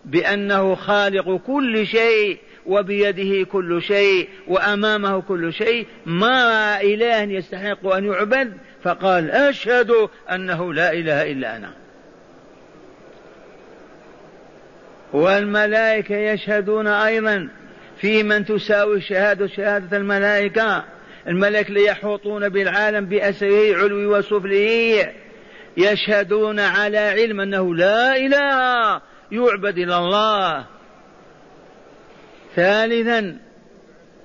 بأنه 0.04 0.74
خالق 0.74 1.40
كل 1.46 1.86
شيء 1.86 2.38
وبيده 2.66 3.46
كل 3.46 3.82
شيء 3.82 4.28
وأمامه 4.48 5.20
كل 5.20 5.52
شيء. 5.52 5.86
ما 6.06 6.80
إله 6.80 7.22
يستحق 7.22 7.86
أن 7.86 8.04
يعبد؟ 8.04 8.52
فقال 8.82 9.30
أشهد 9.30 10.08
أنه 10.32 10.74
لا 10.74 10.92
إله 10.92 11.32
إلا 11.32 11.56
أنا. 11.56 11.70
والملائكة 15.12 16.16
يشهدون 16.16 16.86
أيضا. 16.86 17.48
في 18.04 18.22
من 18.22 18.44
تساوي 18.44 18.96
الشهادة 18.96 19.46
شهادة 19.46 19.96
الملائكة. 19.96 20.84
الملائكة 21.28 21.72
ليحوطون 21.72 22.48
بالعالم 22.48 23.06
بأسره 23.06 23.76
علوي 23.76 24.06
وسفله 24.06 25.12
يشهدون 25.76 26.60
على 26.60 26.98
علم 26.98 27.40
أنه 27.40 27.74
لا 27.74 28.16
إله 28.16 29.00
يعبد 29.32 29.78
إلا 29.78 29.98
الله. 29.98 30.64
ثالثا 32.56 33.36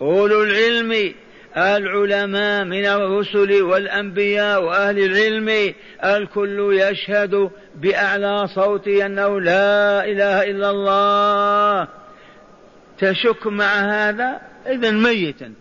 أولو 0.01 0.43
العلم 0.43 1.13
العلماء 1.57 2.63
من 2.63 2.85
الرسل 2.85 3.61
والأنبياء 3.61 4.63
وأهل 4.63 4.99
العلم. 4.99 5.73
الكل 6.03 6.79
يشهد 6.81 7.49
بأعلى 7.75 8.47
صوت 8.55 8.87
أنه 8.87 9.41
لا 9.41 10.05
إله 10.05 10.43
إلا 10.43 10.69
الله. 10.69 11.87
تشك 12.99 13.47
مع 13.47 13.73
هذا؟ 13.73 14.41
إذا 14.67 14.91
ميتا. 14.91 15.53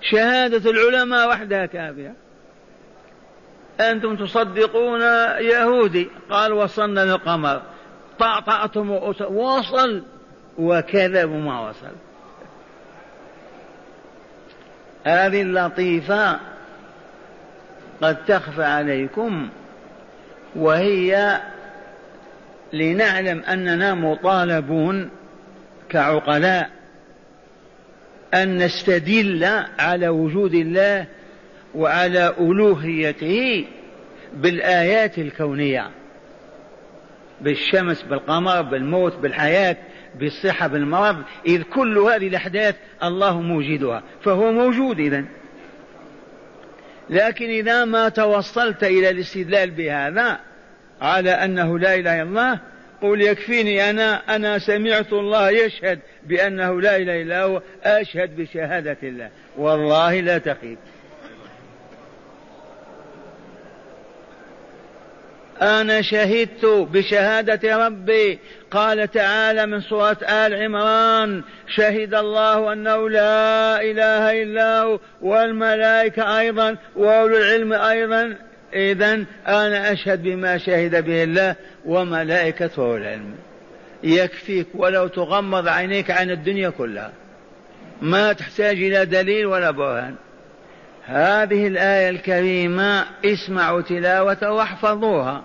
شهادة 0.00 0.70
العلماء 0.70 1.28
وحدها 1.28 1.66
كافية. 1.66 2.14
أنتم 3.80 4.16
تصدقون 4.16 5.00
يهودي؟ 5.40 6.08
قال 6.30 6.52
وصلنا 6.52 7.00
للقمر. 7.00 7.62
طعطعتم 8.18 8.90
وصل. 9.30 10.02
وكذب 10.58 11.30
ما 11.30 11.68
وصل. 11.68 11.92
هذه 15.04 15.42
اللطيفة 15.42 16.40
قد 18.02 18.24
تخفى 18.24 18.64
عليكم 18.64 19.48
وهي 20.56 21.40
لنعلم 22.72 23.40
أننا 23.40 23.94
مطالبون 23.94 25.10
كعقلاء 25.90 26.70
أن 28.34 28.56
نستدل 28.64 29.44
على 29.78 30.08
وجود 30.08 30.54
الله 30.54 31.06
وعلى 31.74 32.34
ألوهيته 32.40 33.64
بالآيات 34.34 35.18
الكونية 35.18 35.90
بالشمس 37.40 38.02
بالقمر 38.02 38.62
بالموت 38.62 39.16
بالحياة 39.16 39.76
بالصحة 40.14 40.66
بالمرض 40.66 41.22
إذ 41.46 41.62
كل 41.62 41.98
هذه 41.98 42.28
الأحداث 42.28 42.74
الله 43.02 43.40
موجدها 43.40 44.02
فهو 44.24 44.52
موجود 44.52 45.00
إذا 45.00 45.24
لكن 47.10 47.50
إذا 47.50 47.84
ما 47.84 48.08
توصلت 48.08 48.84
إلى 48.84 49.10
الاستدلال 49.10 49.70
بهذا 49.70 50.40
على 51.00 51.30
أنه 51.30 51.78
لا 51.78 51.94
إله 51.94 52.22
إلا 52.22 52.22
الله 52.22 52.60
قل 53.02 53.22
يكفيني 53.22 53.90
أنا 53.90 54.36
أنا 54.36 54.58
سمعت 54.58 55.12
الله 55.12 55.50
يشهد 55.50 55.98
بأنه 56.26 56.80
لا 56.80 56.96
إله 56.96 57.22
إلا 57.22 57.42
هو 57.42 57.62
أشهد 57.84 58.36
بشهادة 58.36 58.96
الله. 59.02 59.30
والله 59.56 60.20
لا 60.20 60.38
تخيب. 60.38 60.78
أنا 65.62 66.02
شهدت 66.02 66.64
بشهادة 66.64 67.86
ربي. 67.86 68.38
قال 68.70 69.10
تعالى 69.10 69.66
من 69.66 69.80
سورة 69.80 70.18
آل 70.22 70.54
عمران 70.54 71.42
شهد 71.76 72.14
الله 72.14 72.72
أنه 72.72 73.10
لا 73.10 73.80
إله 73.80 74.42
إلا 74.42 74.82
هو 74.82 75.00
والملائكة 75.20 76.38
أيضا 76.38 76.76
وأولو 76.96 77.36
العلم 77.36 77.72
أيضا. 77.72 78.36
إذا 78.76 79.24
أنا 79.46 79.92
أشهد 79.92 80.22
بما 80.22 80.58
شهد 80.58 81.04
به 81.04 81.24
الله 81.24 81.56
وملائكته 81.84 82.96
العلم. 82.96 83.34
يكفيك 84.02 84.66
ولو 84.74 85.06
تغمض 85.06 85.68
عينيك 85.68 86.10
عن 86.10 86.30
الدنيا 86.30 86.70
كلها. 86.70 87.12
ما 88.02 88.32
تحتاج 88.32 88.76
إلى 88.76 89.04
دليل 89.04 89.46
ولا 89.46 89.70
برهان. 89.70 90.14
هذه 91.04 91.66
الآية 91.66 92.08
الكريمة 92.08 93.04
اسمعوا 93.24 93.80
تلاوة 93.80 94.50
واحفظوها. 94.52 95.42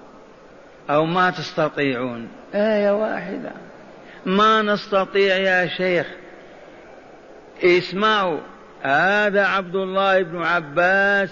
أو 0.90 1.06
ما 1.06 1.30
تستطيعون. 1.30 2.28
آية 2.56 2.92
واحدة. 2.92 3.52
ما 4.26 4.62
نستطيع 4.62 5.36
يا 5.36 5.68
شيخ. 5.68 6.08
اسمعوا. 7.64 8.40
هذا 8.82 9.46
عبد 9.46 9.76
الله 9.76 10.22
بن 10.22 10.44
عباس 10.44 11.30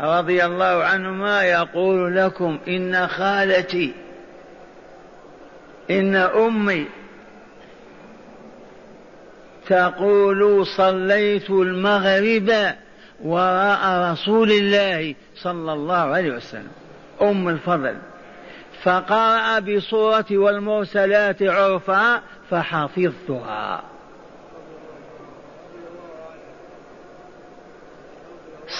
رضي 0.00 0.44
الله 0.44 0.84
عنهما 0.84 1.42
يقول 1.42 2.16
لكم 2.16 2.58
إن 2.68 3.08
خالتي 3.08 3.92
إن 5.90 6.16
أمي 6.16 6.86
تقول 9.68 10.66
صليت 10.66 11.50
المغرب 11.50 12.74
وراء 13.24 14.12
رسول 14.12 14.52
الله 14.52 15.14
صلى 15.36 15.72
الله 15.72 15.94
عليه 15.94 16.30
وسلم 16.30 16.72
أم 17.22 17.48
الفضل. 17.48 17.96
فقرأ 18.82 19.58
بصورة 19.58 20.26
والمرسلات 20.30 21.42
عرفا 21.42 22.20
فحفظتها. 22.50 23.82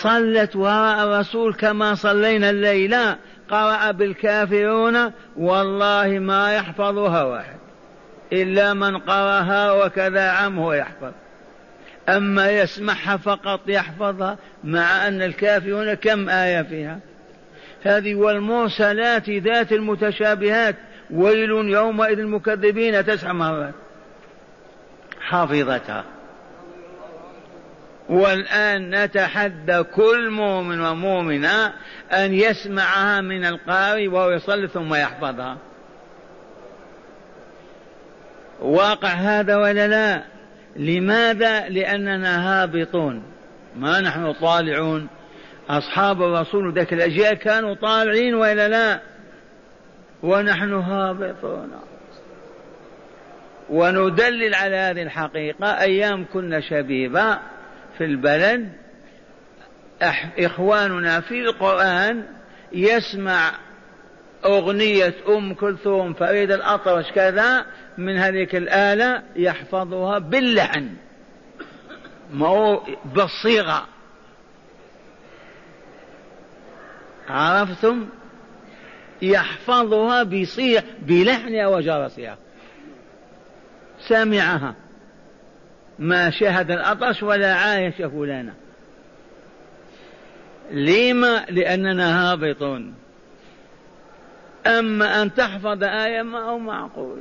صلت 0.04 0.56
وراء 0.56 1.04
الرسول 1.04 1.54
كما 1.54 1.94
صلينا 1.94 2.50
الليلة 2.50 3.16
قرأ 3.50 3.90
بالكافرون 3.90 5.12
والله 5.36 6.18
ما 6.18 6.54
يحفظها 6.54 7.22
واحد. 7.22 7.56
إلا 8.32 8.74
من 8.74 8.98
قرأها 8.98 9.72
وكذا 9.72 10.30
عمه 10.30 10.74
يحفظ. 10.74 11.12
أما 12.08 12.50
يسمعها 12.50 13.16
فقط 13.16 13.60
يحفظها 13.66 14.38
مع 14.64 15.08
أن 15.08 15.22
الكافرون 15.22 15.94
كم 15.94 16.28
آية 16.28 16.62
فيها. 16.62 16.98
هذه 17.82 18.14
والمرسلات 18.14 19.30
ذات 19.30 19.72
المتشابهات. 19.72 20.76
ويل 21.10 21.50
يومئذ 21.50 22.18
المكذبين 22.18 23.06
تسع 23.06 23.32
مرات. 23.32 23.74
حفظتها. 25.20 26.04
والآن 28.08 29.04
نتحدى 29.04 29.82
كل 29.82 30.30
مؤمن 30.30 30.80
ومؤمنة 30.80 31.72
أن 32.12 32.34
يسمعها 32.34 33.20
من 33.20 33.44
القارئ 33.44 34.06
وهو 34.06 34.30
يصلي 34.30 34.68
ثم 34.68 34.94
يحفظها. 34.94 35.56
واقع 38.60 39.08
هذا 39.08 39.56
ولا 39.56 39.88
لا؟ 39.88 40.22
لماذا؟ 40.76 41.68
لأننا 41.68 42.62
هابطون. 42.62 43.22
ما 43.76 44.00
نحن 44.00 44.32
طالعون. 44.32 45.08
أصحاب 45.68 46.22
الرسول 46.22 46.72
ذاك 46.72 46.92
الأجيال 46.92 47.34
كانوا 47.34 47.74
طالعين 47.74 48.34
وإلا 48.34 48.68
لا؟ 48.68 49.00
ونحن 50.22 50.72
هابطون. 50.72 51.70
وندلل 53.70 54.54
على 54.54 54.76
هذه 54.76 55.02
الحقيقة 55.02 55.80
أيام 55.80 56.26
كنا 56.32 56.60
شبيبة. 56.60 57.38
في 57.98 58.04
البلد 58.04 58.72
إخواننا 60.38 61.20
في 61.20 61.40
القرآن 61.40 62.24
يسمع 62.72 63.52
أغنية 64.44 65.14
أم 65.28 65.54
كلثوم 65.54 66.12
فريد 66.12 66.50
الأطرش 66.50 67.10
كذا 67.12 67.66
من 67.98 68.18
هذيك 68.18 68.54
الآلة 68.56 69.22
يحفظها 69.36 70.18
باللحن. 70.18 70.88
ما 72.32 72.80
بالصيغة. 73.04 73.86
عرفتم؟ 77.28 78.06
يحفظها 79.22 80.22
بصيغ 80.22 80.80
بلحنها 81.02 81.66
وجرسها 81.66 82.38
سمعها 84.08 84.74
ما 85.98 86.30
شهد 86.30 86.70
الأطرش 86.70 87.22
ولا 87.22 87.54
عايش 87.54 87.94
فلانا. 87.94 88.54
لما؟ 90.70 91.44
لأننا 91.50 92.32
هابطون. 92.32 92.94
أما 94.66 95.22
أن 95.22 95.34
تحفظ 95.34 95.84
آية 95.84 96.22
ما 96.22 96.38
هو 96.38 96.58
معقول. 96.58 97.18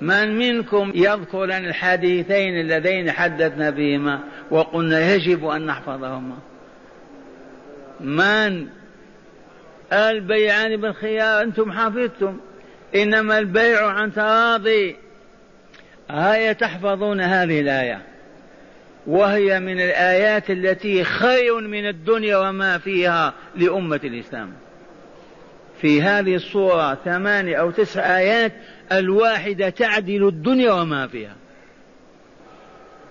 من 0.00 0.38
منكم 0.38 0.92
يذكر 0.94 1.52
عن 1.52 1.64
الحديثين 1.64 2.60
اللذين 2.60 3.10
حدثنا 3.10 3.70
بهما 3.70 4.20
وقلنا 4.50 5.14
يجب 5.14 5.46
أن 5.46 5.66
نحفظهما؟ 5.66 6.36
من؟ 8.00 8.68
البيعان 9.92 10.76
بالخيار 10.76 11.42
أنتم 11.42 11.72
حفظتم 11.72 12.36
إنما 12.94 13.38
البيع 13.38 13.86
عن 13.86 14.12
تراضي. 14.12 14.96
آية 16.12 16.52
تحفظون 16.52 17.20
هذه 17.20 17.60
الآية. 17.60 18.02
وهي 19.06 19.60
من 19.60 19.80
الآيات 19.80 20.50
التي 20.50 21.04
خير 21.04 21.60
من 21.60 21.88
الدنيا 21.88 22.36
وما 22.36 22.78
فيها 22.78 23.34
لأمة 23.56 24.00
الإسلام. 24.04 24.52
في 25.80 26.02
هذه 26.02 26.34
الصورة 26.34 26.94
ثمانية 26.94 27.56
أو 27.56 27.70
تسع 27.70 28.18
آيات 28.18 28.52
الواحدة 28.92 29.68
تعدل 29.68 30.28
الدنيا 30.28 30.72
وما 30.72 31.06
فيها. 31.06 31.36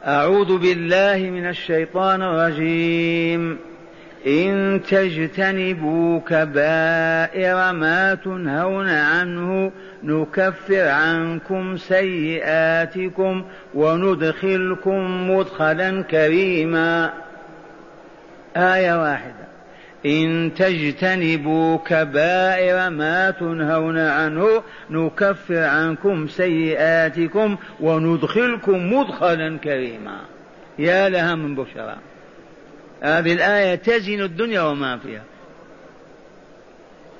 أعوذ 0.05 0.57
بالله 0.57 1.17
من 1.17 1.49
الشيطان 1.49 2.21
الرجيم. 2.21 3.70
إن 4.27 4.81
تجتنبوا 4.89 6.19
كبائر 6.19 7.73
ما 7.73 8.15
تنهون 8.15 8.89
عنه 8.89 9.71
نكفر 10.03 10.87
عنكم 10.87 11.77
سيئاتكم 11.77 13.45
وندخلكم 13.73 15.31
مدخلا 15.31 16.01
كريما. 16.01 17.13
آية 18.57 19.03
واحدة. 19.03 19.33
إن 20.05 20.51
تجتنبوا 20.57 21.77
كبائر 21.77 22.89
ما 22.89 23.31
تنهون 23.31 23.99
عنه 23.99 24.63
نكفر 24.89 25.63
عنكم 25.63 26.27
سيئاتكم 26.27 27.57
وندخلكم 27.79 28.93
مدخلا 28.93 29.57
كريما. 29.57 30.17
يا 30.79 31.09
لها 31.09 31.35
من 31.35 31.55
بشرى. 31.55 32.10
هذه 33.01 33.33
الآية 33.33 33.75
تزن 33.75 34.21
الدنيا 34.21 34.61
وما 34.61 34.97
فيها. 34.97 35.23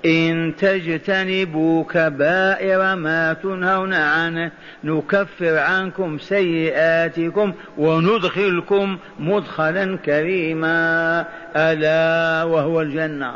إن 0.06 0.54
تجتنبوا 0.58 1.84
كبائر 1.84 2.96
ما 2.96 3.34
تنهون 3.34 3.94
عنه 3.94 4.52
نكفر 4.84 5.58
عنكم 5.58 6.17
سيئاتكم 6.17 7.54
وندخلكم 7.78 8.98
مدخلا 9.20 9.98
كريما. 9.98 11.26
ألا 11.56 12.44
وهو 12.44 12.82
الجنة. 12.82 13.36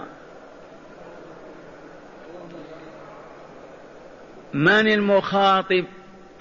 من 4.53 4.87
المخاطب؟ 4.87 5.85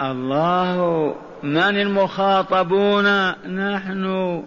الله. 0.01 1.15
من 1.43 1.57
المخاطبون؟ 1.57 3.29
نحن. 3.47 4.43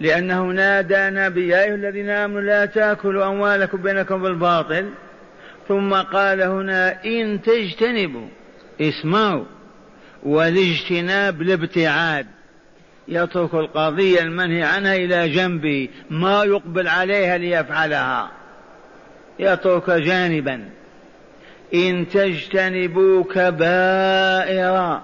لأنه 0.00 0.42
نادى 0.42 0.96
نبي 0.98 1.48
يا 1.48 1.64
أيها 1.64 1.74
الذين 1.74 2.10
آمنوا 2.10 2.40
لا 2.40 2.64
تأكلوا 2.64 3.26
أموالكم 3.26 3.82
بينكم 3.82 4.22
بالباطل. 4.22 4.90
ثم 5.68 5.94
قال 5.94 6.42
هنا 6.42 7.04
إن 7.04 7.42
تجتنبوا 7.42 8.28
اسمعوا 8.80 9.44
والاجتناب 10.22 11.42
الابتعاد. 11.42 12.26
يترك 13.08 13.54
القضية 13.54 14.20
المنهي 14.20 14.62
عنها 14.62 14.96
إلى 14.96 15.28
جنبه 15.28 15.88
ما 16.10 16.44
يقبل 16.44 16.88
عليها 16.88 17.38
ليفعلها. 17.38 18.30
يترك 19.38 19.90
جانبا. 19.90 20.64
إن 21.74 22.08
تجتنبوا 22.08 23.24
كبائر. 23.24 25.00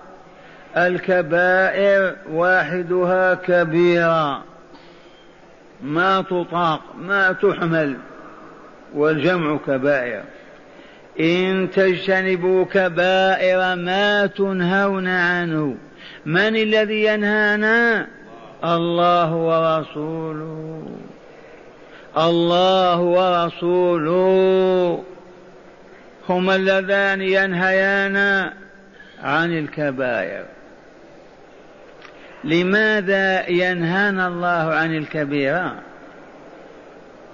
الكبائر 0.77 2.17
واحدها 2.31 3.35
كبيرة. 3.35 4.52
ما 5.83 6.21
تطاق 6.21 6.81
ما 6.99 7.33
تحمل 7.33 7.97
والجمع 8.95 9.59
كبائر. 9.67 10.23
إن 11.21 11.71
تجتنبوا 11.71 12.65
كبائر 12.65 13.77
ما 13.77 14.27
تنهون 14.27 15.09
عنه 15.09 15.77
من 16.27 16.57
الذي 16.57 17.05
ينهانا؟ 17.05 18.07
الله 18.65 19.35
ورسوله. 19.35 20.87
الله 22.19 23.01
ورسوله. 23.01 25.05
هما 26.29 26.57
اللذان 26.57 27.23
ينهيان 27.23 28.51
عن 29.23 29.59
الكبائر. 29.59 30.45
لماذا 32.45 33.49
ينهانا 33.49 34.27
الله 34.29 34.75
عن 34.75 34.97
الكبيرة 34.97 35.83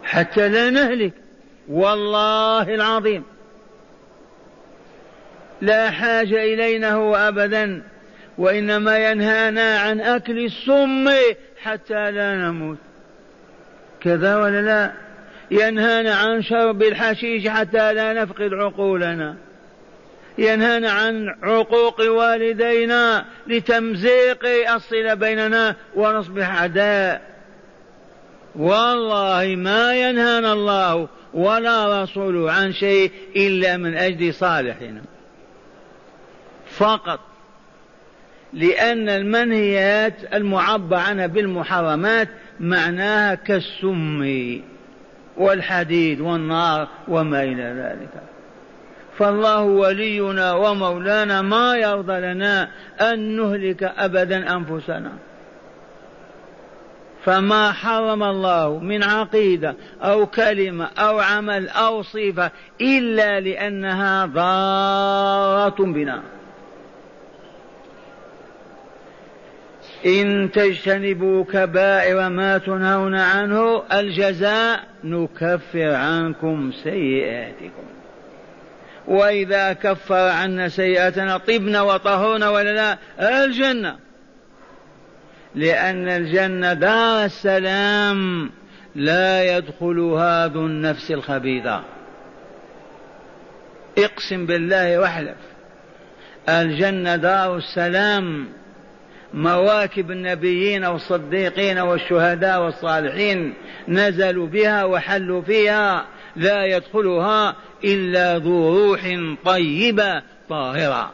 حتى 0.05 0.49
لا 0.49 0.71
نهلك. 0.71 1.13
والله 1.69 2.75
العظيم. 2.75 3.25
لا 5.61 5.91
حاجة 5.91 6.45
إلينا 6.45 6.93
هو 6.93 7.17
أبدا 7.17 7.83
وإنما 8.39 8.99
ينهانا 9.11 9.79
عن 9.79 10.01
أكل 10.01 10.45
السم 10.45 11.11
حتى 11.63 12.11
لا 12.11 12.37
نموت. 12.37 12.79
كذا 14.01 14.37
ولا 14.37 14.63
لا؟ 14.63 14.93
ينهانا 15.51 16.15
عن 16.15 16.43
شرب 16.43 16.83
الحشيش 16.83 17.49
حتى 17.49 17.93
لا 17.93 18.13
نفقد 18.13 18.55
عقولنا. 18.55 19.37
ينهانا 20.39 20.91
عن 20.91 21.35
عقوق 21.43 22.01
والدينا 22.01 23.25
لتمزيق 23.47 24.71
الصلة 24.75 25.15
بيننا 25.15 25.75
ونصبح 25.95 26.49
أعداء. 26.49 27.23
والله 28.57 29.55
ما 29.57 29.95
ينهانا 29.95 30.53
الله 30.53 31.09
ولا 31.35 32.03
رسوله 32.03 32.53
عن 32.53 32.73
شيء 32.73 33.13
إلا 33.37 33.77
من 33.77 33.97
أجل 33.97 34.35
صالحنا. 34.35 35.03
فقط. 36.71 37.21
لأن 38.53 39.09
المنهيات 39.09 40.35
المعبر 40.35 40.97
عنها 40.97 41.27
بالمحرمات 41.27 42.29
معناها 42.61 43.35
كالسم 43.35 44.61
والحديد 45.37 46.21
والنار 46.21 46.89
وما 47.09 47.43
إلى 47.43 47.63
ذلك. 47.63 48.38
فالله 49.19 49.63
ولينا 49.63 50.53
ومولانا 50.53 51.43
ما 51.43 51.77
يرضى 51.77 52.21
لنا 52.21 52.69
أن 53.01 53.37
نهلك 53.37 53.83
أبدا 53.83 54.57
أنفسنا. 54.57 55.13
فما 57.25 57.73
حرم 57.73 58.23
الله 58.23 58.79
من 58.79 59.03
عقيدة 59.03 59.75
أو 60.03 60.27
كلمة 60.27 60.85
أو 60.99 61.19
عمل 61.19 61.69
أو 61.69 62.03
صفة 62.03 62.51
إلا 62.81 63.41
لأنها 63.41 64.27
ضارة 64.27 65.85
بنا. 65.85 66.23
إن 70.07 70.51
تجتنبوا 70.53 71.45
كبائر 71.45 72.29
ما 72.29 72.59
تنهون 72.59 73.15
عنه 73.15 73.83
الجزاء 73.93 74.81
نكفر 75.05 75.95
عنكم 75.95 76.73
سيئاتكم. 76.73 77.98
وإذا 79.09 79.73
كفر 79.73 80.29
عنا 80.29 80.69
سيئاتنا 80.69 81.39
طبنا 81.39 81.83
وطهرنا 81.83 82.49
ولا 82.51 82.75
لا 82.75 82.99
الجنة. 83.45 83.97
لأن 85.55 86.09
الجنة 86.09 86.73
دار 86.73 87.25
السلام 87.25 88.51
لا 88.95 89.57
يدخلها 89.57 90.47
ذو 90.47 90.67
النفس 90.67 91.11
الخبيثة. 91.11 91.83
اقسم 93.99 94.47
بالله 94.47 94.99
واحلف. 94.99 95.37
الجنة 96.49 97.17
دار 97.17 97.57
السلام 97.57 98.49
مواكب 99.35 100.11
النبيين 100.11 100.85
والصديقين 100.85 101.79
والشهداء 101.79 102.63
والصالحين 102.63 103.55
نزلوا 103.89 104.47
بها 104.47 104.85
وحلوا 104.85 105.43
فيها. 105.43 106.05
لا 106.37 106.65
يدخلها 106.65 107.57
إلا 107.85 108.39
ذو 108.39 108.79
روح 108.79 109.01
طيبة 109.45 110.23
طاهرة. 110.49 111.11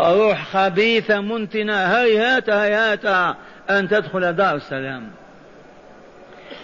روح 0.00 0.44
خبيثة 0.44 1.20
منتنة 1.20 1.74
هيهات 1.74 2.50
هيهات 2.50 3.34
أن 3.70 3.88
تدخل 3.88 4.32
دار 4.32 4.54
السلام. 4.54 5.10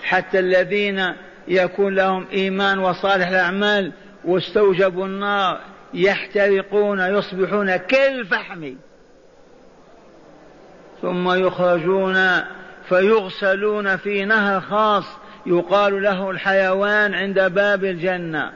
حتى 0.03 0.39
الذين 0.39 1.15
يكون 1.49 1.95
لهم 1.95 2.27
إيمان 2.33 2.79
وصالح 2.79 3.29
الأعمال 3.29 3.93
واستوجبوا 4.25 5.07
النار 5.07 5.61
يحترقون 5.95 7.01
يصبحون 7.01 7.77
كالفحم. 7.77 8.75
ثم 11.03 11.31
يخرجون 11.47 12.41
فيغسلون 12.89 13.97
في 13.97 14.25
نهر 14.25 14.61
خاص 14.61 15.05
يقال 15.49 16.03
له 16.03 16.31
الحيوان 16.31 17.15
عند 17.15 17.41
باب 17.41 17.85
الجنة 17.85 18.53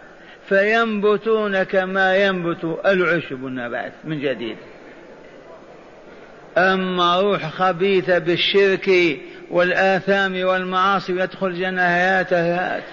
فينبتون 0.48 1.62
كما 1.62 2.16
ينبت 2.16 2.78
العشب 2.86 3.46
النبات 3.46 3.92
من 4.04 4.20
جديد. 4.20 4.56
أما 6.58 7.20
روح 7.20 7.48
خبيثة 7.48 8.18
بالشرك 8.18 8.90
والآثام 9.50 10.44
والمعاصي 10.44 11.12
يدخل 11.12 11.46
الجنة 11.46 11.82
هيات 11.82 12.32
هيات 12.32 12.84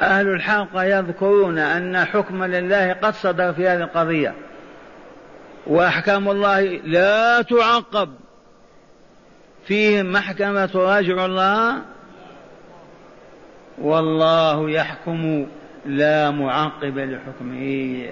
أهل 0.00 0.28
الحق 0.28 0.68
يذكرون 0.74 1.58
أن 1.58 2.04
حكم 2.04 2.44
لله 2.44 2.92
قد 2.92 3.14
صدر 3.14 3.52
في 3.52 3.68
هذه 3.68 3.82
القضية 3.82 4.34
وأحكام 5.66 6.28
الله 6.28 6.60
لا 6.84 7.42
تعقب. 7.42 8.23
فيه 9.66 10.02
محكمة 10.02 10.66
تراجع 10.66 11.24
الله؟ 11.26 11.82
والله 13.78 14.70
يحكم 14.70 15.46
لا 15.86 16.30
معقب 16.30 16.98
لحكمه. 16.98 18.06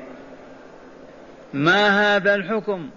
ما 1.55 2.17
هذا 2.17 2.35
الحكم؟ 2.35 2.91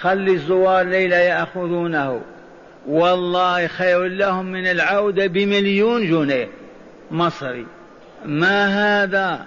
خلي 0.00 0.32
الزوار 0.32 0.86
ليلة 0.86 1.16
يأخذونه. 1.16 2.20
والله 2.86 3.66
خير 3.66 4.04
لهم 4.04 4.46
من 4.46 4.66
العودة 4.66 5.26
بمليون 5.26 6.06
جنيه 6.06 6.48
مصري. 7.10 7.66
ما 8.24 8.66
هذا؟ 8.66 9.46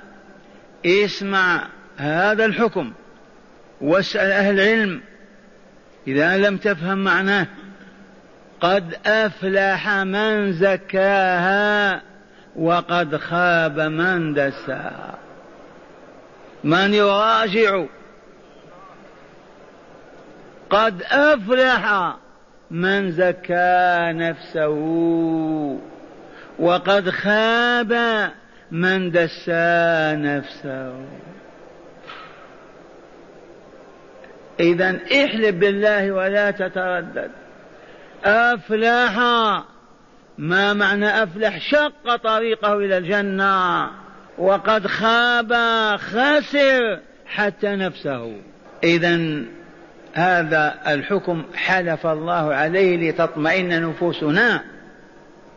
اسمع 0.85 1.67
هذا 1.97 2.45
الحكم 2.45 2.91
واسأل 3.81 4.31
أهل 4.31 4.59
العلم. 4.59 5.01
إذا 6.07 6.37
لم 6.37 6.57
تفهم 6.57 6.97
معناه 7.03 7.47
قد 8.61 8.97
أفلح 9.05 9.89
من 9.89 10.53
زكاها 10.53 12.01
وقد 12.55 13.17
خاب 13.17 13.79
من 13.79 14.33
دساها. 14.33 15.17
من 16.63 16.93
يراجع؟ 16.93 17.85
قد 20.69 21.03
أفلح 21.03 22.13
من 22.71 23.11
زكى 23.11 24.11
نفسه 24.13 24.75
وقد 26.59 27.09
خاب 27.09 27.93
من 28.71 29.11
دسى 29.11 30.15
نفسه. 30.15 30.93
إذا 34.59 34.99
احلف 35.11 35.55
بالله 35.55 36.11
ولا 36.11 36.51
تتردد. 36.51 37.31
أفلح. 38.25 39.19
ما 40.37 40.73
معنى 40.73 41.23
أفلح؟ 41.23 41.57
شق 41.59 42.15
طريقه 42.15 42.73
إلى 42.73 42.97
الجنة 42.97 43.87
وقد 44.37 44.87
خاب 44.87 45.53
خسر 45.97 46.99
حتى 47.25 47.75
نفسه. 47.75 48.35
إذا 48.83 49.43
هذا 50.13 50.79
الحكم 50.87 51.43
حلف 51.55 52.07
الله 52.07 52.53
عليه 52.53 53.09
لتطمئن 53.09 53.89
نفوسنا 53.89 54.63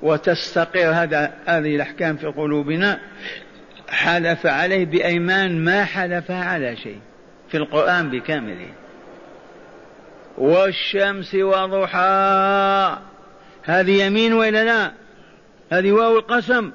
وتستقر 0.03 0.91
هذا 0.91 1.33
هذه 1.47 1.77
الأحكام 1.77 2.17
في 2.17 2.27
قلوبنا. 2.27 2.99
حلف 3.89 4.47
عليه 4.47 4.87
بأيمان 4.87 5.65
ما 5.65 5.85
حلفها 5.85 6.45
على 6.45 6.77
شيء 6.77 6.99
في 7.49 7.57
القرآن 7.57 8.11
بكامله. 8.11 8.69
والشمس 10.39 11.35
وضحاها. 11.35 12.99
هذه 13.65 14.05
يمين 14.05 14.33
ولا 14.33 14.65
لا؟ 14.65 14.93
هذه 15.73 15.93
واو 15.93 16.19
القسم. 16.19 16.71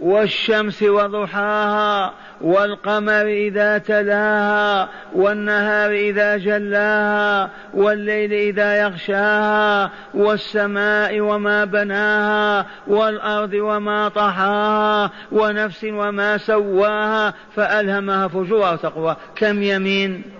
والشمس 0.00 0.82
وضحاها 0.82 2.12
والقمر 2.40 3.26
إذا 3.26 3.78
تلاها 3.78 4.88
والنهار 5.14 5.90
إذا 5.90 6.36
جلاها 6.36 7.50
والليل 7.74 8.32
إذا 8.32 8.80
يغشاها 8.80 9.90
والسماء 10.14 11.20
وما 11.20 11.64
بناها 11.64 12.66
والأرض 12.86 13.54
وما 13.54 14.08
طحاها 14.08 15.10
ونفس 15.32 15.84
وما 15.84 16.38
سواها 16.38 17.34
فألهمها 17.56 18.28
فجورها 18.28 18.72
وتقوى 18.72 19.16
كم 19.36 19.62
يمين؟ 19.62 20.39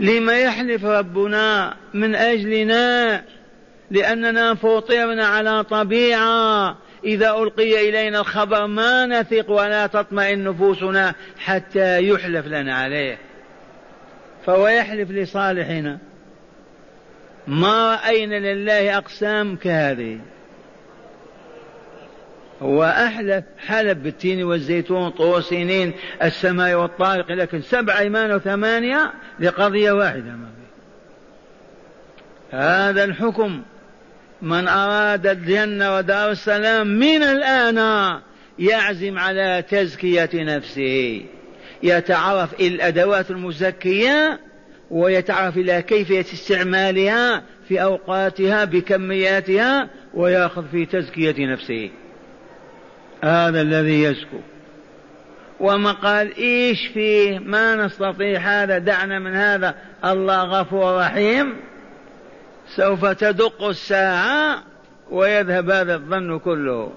لما 0.00 0.38
يحلف 0.38 0.84
ربنا 0.84 1.74
من 1.94 2.14
أجلنا 2.14 3.22
لأننا 3.90 4.54
فطرنا 4.54 5.26
على 5.26 5.64
طبيعة. 5.64 6.76
إذا 7.04 7.30
ألقي 7.30 7.88
إلينا 7.88 8.20
الخبر 8.20 8.66
ما 8.66 9.06
نثق 9.06 9.50
ولا 9.50 9.86
تطمئن 9.86 10.44
نفوسنا 10.44 11.14
حتى 11.38 12.08
يحلف 12.08 12.46
لنا 12.46 12.74
عليه. 12.74 13.18
فهو 14.46 14.68
يحلف 14.68 15.10
لصالحنا. 15.10 15.98
ما 17.46 17.94
رأينا 17.94 18.52
لله 18.52 18.98
أقسام 18.98 19.56
كهذه. 19.56 20.18
هو 22.62 22.84
أحلف 22.84 23.44
حلف 23.66 23.98
بالتين 23.98 24.42
والزيتون 24.42 25.10
طور 25.10 25.40
سنين 25.40 25.92
السماء 26.22 26.74
والطارق 26.74 27.32
لكن 27.32 27.62
سبع 27.62 27.98
أيمان 27.98 28.32
وثمانية 28.32 29.12
لقضية 29.40 29.92
واحدة 29.92 30.22
ما 30.22 30.48
هذا 32.50 33.04
الحكم 33.04 33.62
من 34.42 34.68
أراد 34.68 35.26
الجنة 35.26 35.96
ودار 35.96 36.30
السلام 36.30 36.86
من 36.86 37.22
الآن 37.22 38.20
يعزم 38.58 39.18
على 39.18 39.64
تزكية 39.70 40.30
نفسه. 40.34 41.22
يتعرف 41.82 42.60
الأدوات 42.60 43.30
المزكية 43.30 44.40
ويتعرف 44.90 45.56
إلى 45.56 45.82
كيفية 45.82 46.20
استعمالها 46.20 47.42
في 47.68 47.82
أوقاتها 47.82 48.64
بكمياتها 48.64 49.88
ويأخذ 50.14 50.64
في 50.68 50.86
تزكية 50.86 51.46
نفسه. 51.46 51.90
هذا 53.24 53.60
الذي 53.60 54.02
يزكو. 54.02 54.40
وما 55.60 55.92
قال 55.92 56.36
إيش 56.36 56.86
فيه؟ 56.86 57.38
ما 57.38 57.74
نستطيع 57.74 58.40
هذا 58.40 58.78
دعنا 58.78 59.18
من 59.18 59.34
هذا. 59.34 59.74
الله 60.04 60.42
غفور 60.42 61.00
رحيم. 61.00 61.56
سوف 62.76 63.06
تدق 63.06 63.62
الساعة 63.62 64.62
ويذهب 65.10 65.70
هذا 65.70 65.94
الظن 65.94 66.38
كله. 66.38 66.92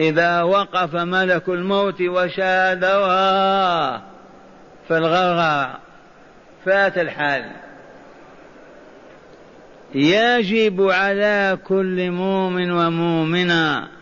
إذا 0.00 0.42
وقف 0.42 0.94
ملك 0.94 1.48
الموت 1.48 2.02
وشاهدها 2.02 3.96
في 4.88 4.96
الغرغرة 4.96 5.78
فات 6.64 6.98
الحال. 6.98 7.44
يجب 9.94 10.90
على 10.90 11.58
كل 11.64 12.10
مؤمن 12.10 12.70
ومؤمنة 12.70 13.95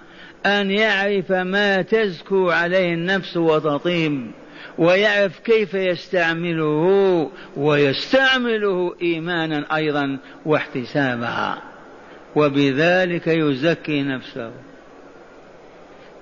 أن 0.47 0.71
يعرف 0.71 1.33
ما 1.33 1.83
تزكو 1.83 2.51
عليه 2.51 2.95
النفس 2.95 3.37
وتطيب 3.37 4.31
ويعرف 4.79 5.39
كيف 5.39 5.75
يستعمله 5.75 7.31
ويستعمله 7.57 8.95
إيمانا 9.03 9.77
أيضا 9.77 10.19
واحتسابا 10.47 11.59
وبذلك 12.37 13.27
يزكي 13.27 14.03
نفسه. 14.03 14.51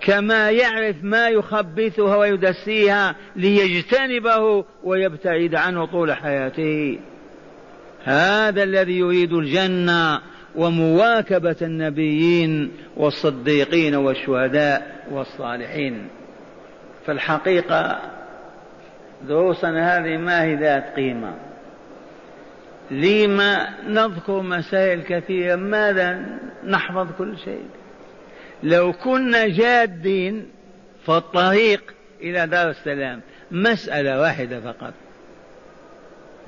كما 0.00 0.50
يعرف 0.50 0.96
ما 1.02 1.28
يخبثها 1.28 2.16
ويدسيها 2.16 3.16
ليجتنبه 3.36 4.64
ويبتعد 4.84 5.54
عنه 5.54 5.86
طول 5.86 6.12
حياته. 6.12 6.98
هذا 8.04 8.62
الذي 8.62 8.98
يريد 8.98 9.32
الجنة. 9.32 10.20
ومواكبة 10.56 11.56
النبيين 11.62 12.72
والصديقين 12.96 13.94
والشهداء 13.94 15.06
والصالحين. 15.10 16.08
فالحقيقة 17.06 18.00
دروسنا 19.28 19.96
هذه 19.96 20.16
ما 20.16 20.42
هي 20.42 20.54
ذات 20.54 20.96
قيمة. 20.96 21.34
لما 22.90 23.68
نذكر 23.88 24.42
مسائل 24.42 25.02
كثيرة 25.02 25.56
ماذا 25.56 26.26
نحفظ 26.66 27.06
كل 27.18 27.38
شيء؟ 27.38 27.64
لو 28.62 28.92
كنا 28.92 29.48
جادين 29.48 30.48
فالطريق 31.06 31.94
إلى 32.20 32.46
دار 32.46 32.70
السلام 32.70 33.20
مسألة 33.50 34.20
واحدة 34.20 34.60
فقط. 34.60 34.94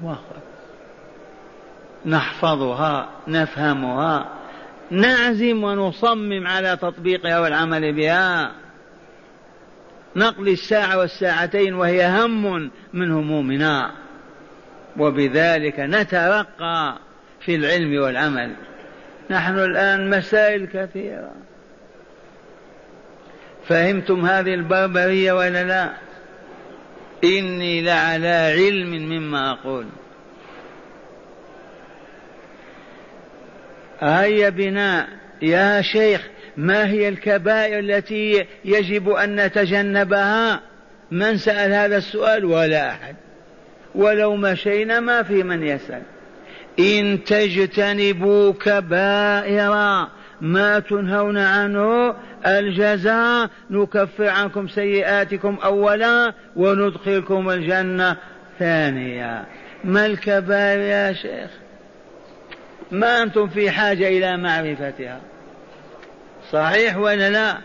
وقت 0.02 0.53
نحفظها 2.06 3.08
نفهمها 3.28 4.28
نعزم 4.90 5.64
ونصمم 5.64 6.46
على 6.46 6.76
تطبيقها 6.76 7.40
والعمل 7.40 7.92
بها. 7.92 8.52
نقضي 10.16 10.52
الساعة 10.52 10.98
والساعتين 10.98 11.74
وهي 11.74 12.06
هم 12.06 12.70
من 12.92 13.10
همومنا. 13.12 13.90
وبذلك 14.96 15.74
نترقى 15.80 16.98
في 17.40 17.54
العلم 17.54 18.02
والعمل. 18.02 18.54
نحن 19.30 19.58
الآن 19.58 20.10
مسائل 20.10 20.66
كثيرة. 20.66 21.32
فهمتم 23.68 24.26
هذه 24.26 24.54
البربرية 24.54 25.32
ولا 25.32 25.64
لا؟ 25.64 25.90
إني 27.24 27.82
لعلى 27.82 28.54
علم 28.58 28.90
مما 28.90 29.50
أقول. 29.50 29.86
هيا 34.00 34.48
بنا 34.48 35.08
يا 35.42 35.82
شيخ 35.82 36.28
ما 36.56 36.86
هي 36.86 37.08
الكبائر 37.08 37.78
التي 37.78 38.46
يجب 38.64 39.08
أن 39.08 39.40
نتجنبها؟ 39.40 40.60
من 41.10 41.36
سأل 41.36 41.72
هذا 41.72 41.96
السؤال؟ 41.96 42.44
ولا 42.44 42.90
أحد. 42.90 43.16
ولو 43.94 44.36
مشينا 44.36 45.00
ما 45.00 45.22
في 45.22 45.42
من 45.42 45.62
يسأل. 45.62 46.02
إن 46.78 47.24
تجتنبوا 47.24 48.52
كبائر 48.52 50.06
ما 50.40 50.78
تنهون 50.78 51.38
عنه 51.38 52.14
الجزاء 52.46 53.50
نكفر 53.70 54.28
عنكم 54.28 54.68
سيئاتكم 54.68 55.58
أولا 55.64 56.32
وندخلكم 56.56 57.50
الجنة 57.50 58.16
ثانيا. 58.58 59.44
ما 59.84 60.06
الكبائر 60.06 60.80
يا 60.80 61.12
شيخ؟ 61.12 61.63
ما 62.90 63.22
أنتم 63.22 63.48
في 63.48 63.70
حاجة 63.70 64.08
إلى 64.08 64.36
معرفتها. 64.36 65.20
صحيح 66.52 66.96
ولا 66.96 67.30
لا؟ 67.30 67.58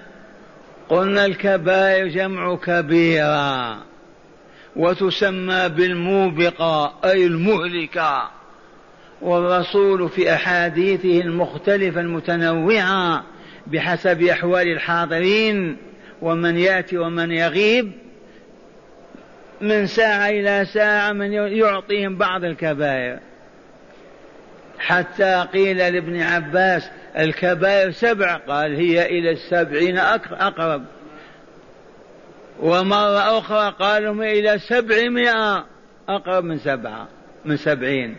قلنا 0.90 1.26
الكبائر 1.26 2.08
جمع 2.08 2.56
كبيرة 2.56 3.78
وتسمى 4.76 5.70
بالموبقة 5.70 6.94
أي 7.06 7.26
المهلكة. 7.26 8.30
والرسول 9.22 10.10
في 10.10 10.34
أحاديثه 10.34 11.22
المختلفة 11.22 12.02
المتنوعة 12.02 13.24
بحسب 13.68 14.22
أحوال 14.22 14.68
الحاضرين 14.68 15.78
ومن 16.22 16.58
يأتي 16.58 16.98
ومن 16.98 17.32
يغيب 17.32 17.92
من 19.62 19.86
ساعة 19.86 20.30
إلى 20.30 20.66
ساعة 20.74 21.12
من 21.12 21.34
يعطيهم 21.34 22.18
بعض 22.18 22.44
الكبائر. 22.44 23.20
حتى 24.80 25.48
قيل 25.54 25.78
لابن 25.78 26.22
عباس 26.22 26.90
الكبائر 27.18 27.92
سبع 27.92 28.36
قال 28.36 28.76
هي 28.76 29.06
إلى 29.06 29.32
السبعين 29.32 29.98
أقرب. 29.98 30.86
ومرة 32.60 33.40
أخرى 33.40 33.76
قالوا 33.80 34.24
إلى 34.24 34.60
سبعمائة 34.60 35.66
أقرب 36.10 36.44
من 36.44 36.60
سبعة 36.60 37.08
من 37.46 37.58
سبعين. 37.58 38.18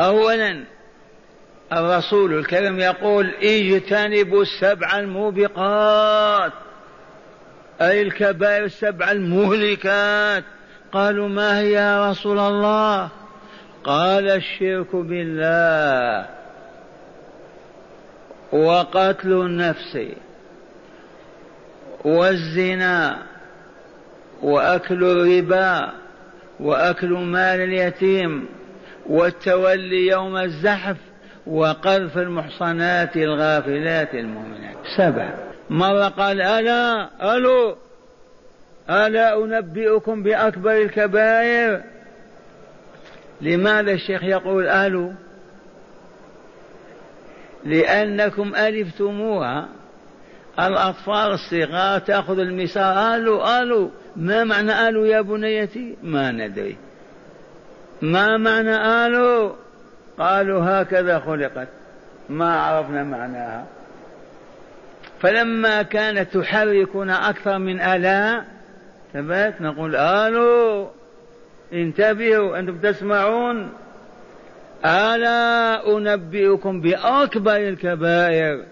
أولا 0.00 0.64
الرسول 1.72 2.38
الكريم 2.38 2.80
يقول 2.80 3.34
اجتنبوا 3.42 4.42
السبع 4.42 4.98
الموبقات 4.98 6.52
أي 7.80 8.02
الكبائر 8.02 8.64
السبع 8.64 9.10
المهلكات. 9.10 10.44
قالوا 10.92 11.28
ما 11.28 11.60
هي 11.60 11.72
يا 11.72 12.10
رسول 12.10 12.38
الله؟ 12.38 13.10
قال 13.86 14.28
الشرك 14.28 14.96
بالله 14.96 16.26
وقتل 18.52 19.32
النفس 19.32 19.98
والزنا 22.04 23.18
وأكل 24.42 25.04
الربا 25.04 25.92
وأكل 26.60 27.08
مال 27.08 27.60
اليتيم 27.60 28.48
والتولي 29.06 30.06
يوم 30.06 30.36
الزحف 30.36 30.96
وقذف 31.46 32.18
المحصنات 32.18 33.16
الغافلات 33.16 34.14
المؤمنات. 34.14 34.76
سبع. 34.96 35.34
مرة 35.70 36.08
قال 36.08 36.42
ألا 36.42 37.08
ألو 37.36 37.76
ألا 38.90 39.44
أنبئكم 39.44 40.22
بأكبر 40.22 40.72
الكبائر؟ 40.72 41.95
لماذا 43.40 43.92
الشيخ 43.92 44.24
يقول 44.24 44.68
ألو 44.68 45.12
لأنكم 47.64 48.54
ألفتموها. 48.54 49.68
الأطفال 50.58 51.32
الصغار 51.32 51.98
تأخذ 51.98 52.38
المسار 52.38 53.14
ألو 53.14 53.46
ألو 53.46 53.90
ما 54.16 54.44
معنى 54.44 54.88
ألو 54.88 55.04
يا 55.04 55.20
بنيتي؟ 55.20 55.96
ما 56.02 56.32
ندري. 56.32 56.76
ما 58.02 58.36
معنى 58.36 59.06
آلو 59.06 59.56
قالوا 60.18 60.64
هكذا 60.64 61.18
خلقت. 61.18 61.68
ما 62.28 62.60
عرفنا 62.60 63.04
معناها. 63.04 63.66
فلما 65.20 65.82
كانت 65.82 66.38
تحركنا 66.38 67.30
أكثر 67.30 67.58
من 67.58 67.80
ألا 67.80 68.44
ثبت 69.12 69.54
نقول 69.60 69.96
آلو 69.96 70.88
انتبهوا 71.72 72.58
أنتم 72.58 72.78
تسمعون. 72.78 73.72
ألا 74.84 75.96
أنبئكم 75.96 76.80
بأكبر 76.80 77.56
الكبائر؟ 77.56 78.64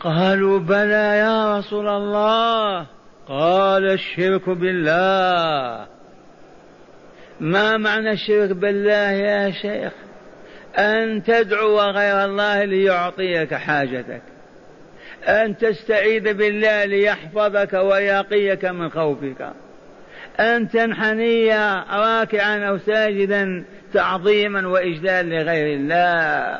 قالوا 0.00 0.58
بلى 0.58 1.18
يا 1.18 1.58
رسول 1.58 1.88
الله. 1.88 2.86
قال 3.28 3.90
الشرك 3.90 4.48
بالله. 4.48 5.86
ما 7.40 7.76
معنى 7.76 8.10
الشرك 8.12 8.50
بالله 8.50 9.10
يا 9.10 9.50
شيخ؟ 9.50 9.92
أن 10.78 11.22
تدعو 11.22 11.80
غير 11.80 12.24
الله 12.24 12.64
ليعطيك 12.64 13.54
حاجتك. 13.54 14.22
أن 15.24 15.56
تستعيذ 15.56 16.34
بالله 16.34 16.84
ليحفظك 16.84 17.72
ويقيك 17.72 18.64
من 18.64 18.90
خوفك. 18.90 19.52
أن 20.40 20.68
تنحني 20.68 21.48
راكعا 21.90 22.68
أو 22.68 22.78
ساجدا 22.78 23.64
تعظيما 23.94 24.68
وإجلالا 24.68 25.42
لغير 25.42 25.76
الله. 25.76 26.58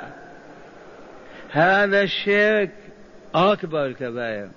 هذا 1.51 2.03
الشرك 2.03 2.70
أكبر 3.35 3.87
الكبائر 3.87 4.49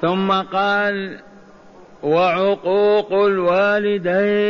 ثم 0.00 0.32
قال 0.32 1.18
وعقوق 2.02 3.12
الوالدين. 3.12 4.40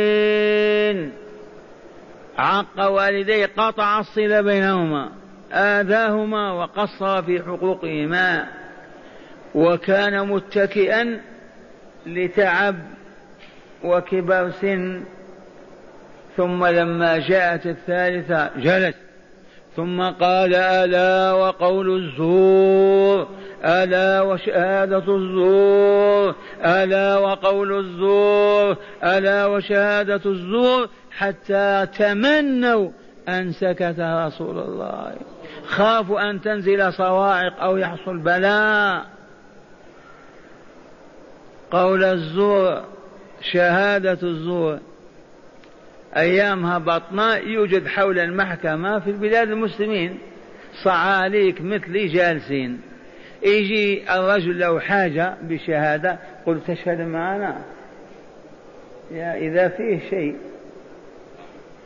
عق 2.37 2.89
والديه 2.89 3.49
قطع 3.57 3.99
الصلة 3.99 4.41
بينهما 4.41 5.09
آذاهما 5.51 6.51
وقصر 6.51 7.21
في 7.21 7.41
حقوقهما. 7.41 8.47
وكان 9.55 10.27
متكئا 10.27 11.21
لتعب 12.05 12.75
وكبر 13.83 14.51
سن 14.61 15.03
ثم 16.37 16.65
لما 16.65 17.17
جاءت 17.17 17.65
الثالثة 17.65 18.49
جلس 18.57 18.95
ثم 19.75 20.01
قال 20.01 20.55
ألا 20.55 21.33
وقول 21.33 22.03
الزور 22.03 23.27
ألا 23.65 24.21
وشهادة 24.21 25.15
الزور 25.15 26.35
ألا 26.65 27.17
وقول 27.17 27.79
الزور 27.79 28.77
ألا 29.03 29.45
وشهادة 29.45 30.21
الزور 30.25 30.89
حتى 31.17 31.87
تمنوا 31.97 32.89
أن 33.29 33.51
سكت 33.51 33.95
رسول 33.99 34.59
الله. 34.59 35.13
خافوا 35.67 36.29
أن 36.29 36.41
تنزل 36.41 36.93
صواعق 36.93 37.61
أو 37.61 37.77
يحصل 37.77 38.17
بلاء. 38.17 39.05
قول 41.71 42.03
الزور 42.03 42.83
شهادة 43.51 44.17
الزور. 44.23 44.79
أيامها 46.17 46.77
بطناء 46.77 47.47
يوجد 47.47 47.87
حول 47.87 48.19
المحكمة 48.19 48.99
في 48.99 49.09
البلاد 49.09 49.49
المسلمين 49.49 50.19
صعاليك 50.83 51.61
مثلي 51.61 52.07
جالسين. 52.07 52.81
يجي 53.43 54.13
الرجل 54.13 54.59
له 54.59 54.79
حاجة 54.79 55.33
بشهادة 55.41 56.17
قل 56.45 56.59
تشهد 56.67 57.01
معنا 57.01 57.61
يا 59.11 59.35
إذا 59.35 59.67
فيه 59.67 60.09
شيء. 60.09 60.35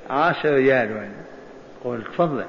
عشر 0.10 0.54
ريال 0.54 0.92
ولا. 0.92 1.10
قل 1.84 2.04
تفضل. 2.04 2.46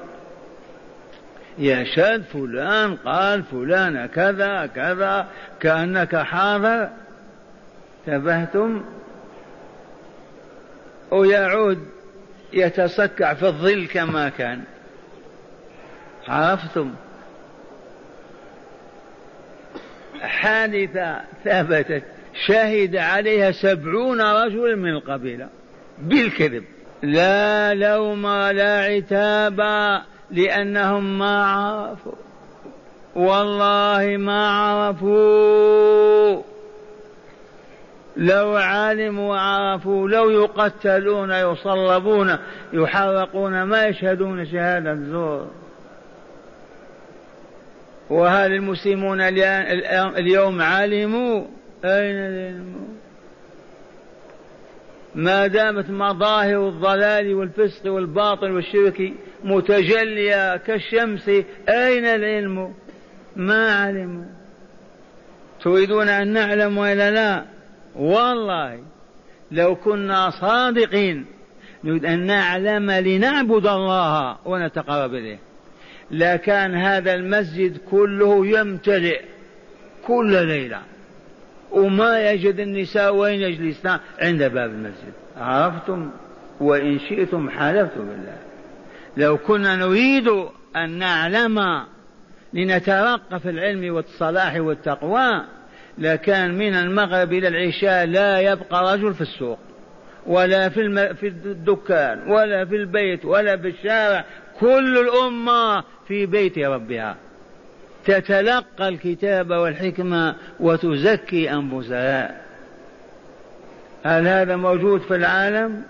يشهد 1.59 2.23
فلان 2.23 2.95
قال 2.95 3.43
فلان 3.43 4.05
كذا 4.05 4.65
كذا 4.75 5.27
كأنك 5.59 6.15
حاضر. 6.15 6.89
تبهتم 8.07 8.81
ويعود 11.11 11.79
يتصكع 12.53 13.33
في 13.33 13.45
الظل 13.45 13.87
كما 13.87 14.29
كان. 14.29 14.63
عرفتم؟ 16.27 16.93
حادثة 20.21 21.21
ثبتت 21.45 22.03
شهد 22.47 22.95
عليها 22.95 23.51
سبعون 23.51 24.21
رجل 24.21 24.75
من 24.75 24.89
القبيلة. 24.89 25.49
بالكذب. 25.97 26.63
لا 27.03 27.73
لوم 27.73 28.25
ولا 28.25 28.79
عتاب 28.79 29.59
لأنهم 30.31 31.19
ما 31.19 31.45
عرفوا. 31.45 32.15
والله 33.15 34.17
ما 34.17 34.49
عرفوا. 34.49 36.56
لو 38.17 38.55
علموا 38.55 39.29
وعرفوا 39.29 40.09
لو 40.09 40.29
يقتلون 40.29 41.31
يصلبون 41.31 42.37
يحرقون 42.73 43.63
ما 43.63 43.85
يشهدون 43.85 44.45
شهادة 44.45 44.95
زور 44.95 45.47
وهل 48.09 48.53
المسلمون 48.53 49.21
اليوم 50.17 50.61
علموا؟ 50.61 51.45
أين 51.85 52.15
العلم؟ 52.15 52.87
ما 55.15 55.47
دامت 55.47 55.89
مظاهر 55.89 56.69
الضلال 56.69 57.33
والفسق 57.33 57.91
والباطل 57.91 58.51
والشرك 58.51 59.13
متجلية 59.43 60.57
كالشمس 60.57 61.29
أين 61.69 62.05
العلم؟ 62.05 62.73
ما 63.35 63.75
علموا. 63.75 64.25
تريدون 65.63 66.09
أن 66.09 66.27
نعلم 66.27 66.77
وإلا 66.77 67.11
لا؟ 67.11 67.56
والله 67.97 68.79
لو 69.51 69.75
كنا 69.75 70.29
صادقين 70.29 71.25
نريد 71.83 72.05
أن 72.05 72.25
نعلم 72.25 72.91
لنعبد 72.91 73.67
الله 73.67 74.37
ونتقرب 74.45 75.13
إليه. 75.13 75.39
لكان 76.11 76.75
هذا 76.75 77.13
المسجد 77.13 77.77
كله 77.91 78.47
يمتلئ 78.47 79.21
كل 80.07 80.47
ليلة. 80.47 80.81
وما 81.71 82.31
يجد 82.31 82.59
النساء 82.59 83.15
وين 83.15 83.41
يجلسن 83.41 83.99
عند 84.19 84.43
باب 84.43 84.69
المسجد. 84.69 85.13
عرفتم؟ 85.37 86.09
وإن 86.59 86.99
شئتم 86.99 87.49
حلفت 87.49 87.97
بالله. 87.97 88.37
لو 89.17 89.37
كنا 89.37 89.75
نريد 89.75 90.27
أن 90.75 90.89
نعلم 90.89 91.83
لنترقى 92.53 93.39
في 93.39 93.49
العلم 93.49 93.95
والصلاح 93.95 94.55
والتقوى 94.55 95.41
لكان 95.97 96.57
من 96.57 96.73
المغرب 96.73 97.33
إلى 97.33 97.47
العشاء 97.47 98.05
لا 98.05 98.39
يبقى 98.39 98.93
رجل 98.93 99.13
في 99.13 99.21
السوق 99.21 99.59
ولا 100.25 100.69
في, 100.69 100.81
الم... 100.81 101.13
في 101.13 101.27
الدكان 101.27 102.31
ولا 102.31 102.65
في 102.65 102.75
البيت 102.75 103.25
ولا 103.25 103.57
في 103.57 103.67
الشارع 103.67 104.25
كل 104.59 104.97
الأمة 104.97 105.83
في 106.07 106.25
بيت 106.25 106.59
ربها 106.59 107.15
تتلقى 108.05 108.87
الكتاب 108.89 109.49
والحكمة 109.51 110.35
وتزكي 110.59 111.51
أنفسها 111.51 112.41
هل 114.03 114.27
هذا 114.27 114.55
موجود 114.55 115.01
في 115.01 115.15
العالم؟ 115.15 115.83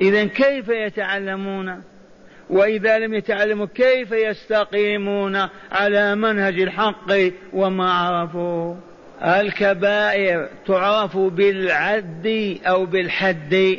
إذا 0.00 0.24
كيف 0.24 0.68
يتعلمون؟ 0.68 1.82
وإذا 2.50 2.98
لم 2.98 3.14
يتعلموا 3.14 3.66
كيف 3.74 4.12
يستقيمون 4.12 5.48
على 5.72 6.14
منهج 6.14 6.60
الحق 6.60 7.12
وما 7.52 7.92
عرفوا. 7.92 8.74
الكبائر 9.22 10.48
تعرف 10.66 11.16
بالعد 11.16 12.58
أو 12.66 12.86
بالحد. 12.86 13.78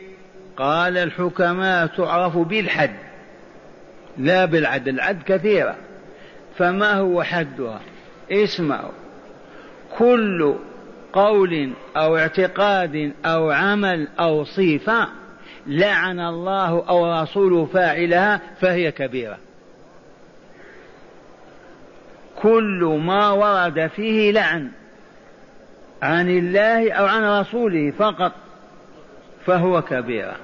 قال 0.57 0.97
الحكماء 0.97 1.87
تعرف 1.87 2.37
بالحد 2.37 2.95
لا 4.17 4.45
بالعد. 4.45 4.87
العد 4.87 5.23
كثيرة. 5.25 5.75
فما 6.57 6.93
هو 6.93 7.23
حدها؟ 7.23 7.81
اسمعوا 8.31 8.91
كل 9.97 10.55
قول 11.13 11.71
أو 11.97 12.17
اعتقاد 12.17 13.13
أو 13.25 13.51
عمل 13.51 14.07
أو 14.19 14.43
صفة 14.43 15.07
لعن 15.69 16.19
الله 16.19 16.89
أو 16.89 17.21
رسوله 17.21 17.65
فاعلها 17.65 18.41
فهي 18.61 18.91
كبيرة. 18.91 19.37
كل 22.41 22.99
ما 23.05 23.31
ورد 23.31 23.87
فيه 23.87 24.31
لعن 24.31 24.71
عن 26.01 26.29
الله 26.29 26.91
أو 26.91 27.05
عن 27.05 27.23
رسوله 27.41 27.91
فقط 27.91 28.31
فهو 29.45 29.81
كبيرة. 29.81 30.35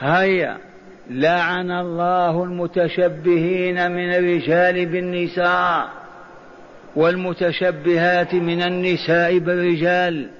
هيا 0.00 0.58
لعن 1.10 1.70
الله 1.70 2.44
المتشبهين 2.44 3.92
من 3.92 4.14
الرجال 4.14 4.86
بالنساء 4.86 5.88
والمتشبهات 6.96 8.34
من 8.34 8.62
النساء 8.62 9.38
بالرجال. 9.38 10.30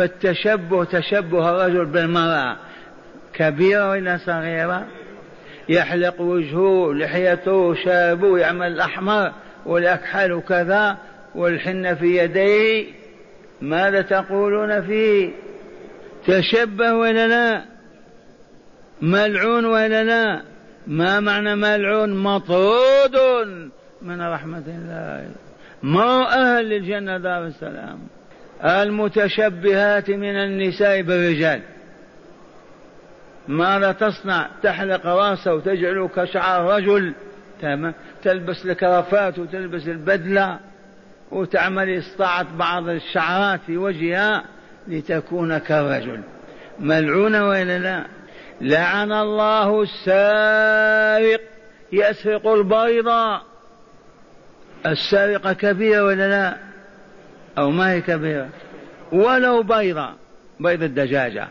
فالتشبه 0.00 0.84
تشبه 0.84 1.50
الرجل 1.50 1.84
بالمرأة. 1.84 2.56
كبيرة 3.34 3.90
ولا 3.90 4.18
صغيرة؟ 4.26 4.86
يحلق 5.68 6.20
وجهه 6.20 6.92
لحيته 6.92 7.74
شابه 7.74 8.38
يعمل 8.38 8.66
الأحمر 8.66 9.32
والأكحل 9.66 10.32
وكذا 10.32 10.96
والحنة 11.34 11.94
في 11.94 12.18
يديه. 12.18 12.86
ماذا 13.60 14.02
تقولون 14.02 14.82
فيه؟ 14.82 15.30
تشبه 16.26 16.94
ولا 16.94 17.28
لا؟ 17.28 17.64
ملعون 19.02 19.64
ولا 19.64 20.04
لا؟ 20.04 20.42
ما 20.86 21.20
معنى 21.20 21.56
ملعون؟ 21.56 22.14
مطرود 22.14 23.16
من 24.02 24.22
رحمة 24.22 24.64
الله. 24.66 25.30
ما 25.82 26.22
أهل 26.22 26.64
للجنة 26.68 27.18
دار 27.18 27.46
السلام. 27.46 28.19
المتشبهات 28.64 30.10
من 30.10 30.36
النساء 30.36 31.02
بالرجال. 31.02 31.60
ماذا 33.48 33.92
تصنع؟ 33.92 34.48
تحلق 34.62 35.06
راسه 35.06 35.54
وتجعله 35.54 36.08
كشعر 36.08 36.76
رجل 36.76 37.12
تلبس 38.22 38.66
الكرافات 38.66 39.38
وتلبس 39.38 39.88
البدلة 39.88 40.58
وتعمل 41.30 41.88
استطاعت 41.88 42.46
بعض 42.46 42.88
الشعرات 42.88 43.60
في 43.66 43.76
وجهها 43.76 44.44
لتكون 44.88 45.58
كالرجل. 45.58 46.20
ملعونة 46.80 47.48
وإلا 47.48 47.78
لا؟ 47.78 48.06
لعن 48.60 49.12
الله 49.12 49.82
السارق 49.82 51.40
يسرق 51.92 52.46
البيضة. 52.46 53.40
السارقة 54.86 55.52
كبيرة 55.52 56.04
ولا 56.04 56.28
لا؟ 56.28 56.69
أو 57.60 57.70
ما 57.70 57.92
هي 57.92 58.00
كبيرة؟ 58.00 58.48
ولو 59.12 59.62
بيضة 59.62 60.08
بيض 60.60 60.82
الدجاجة. 60.82 61.48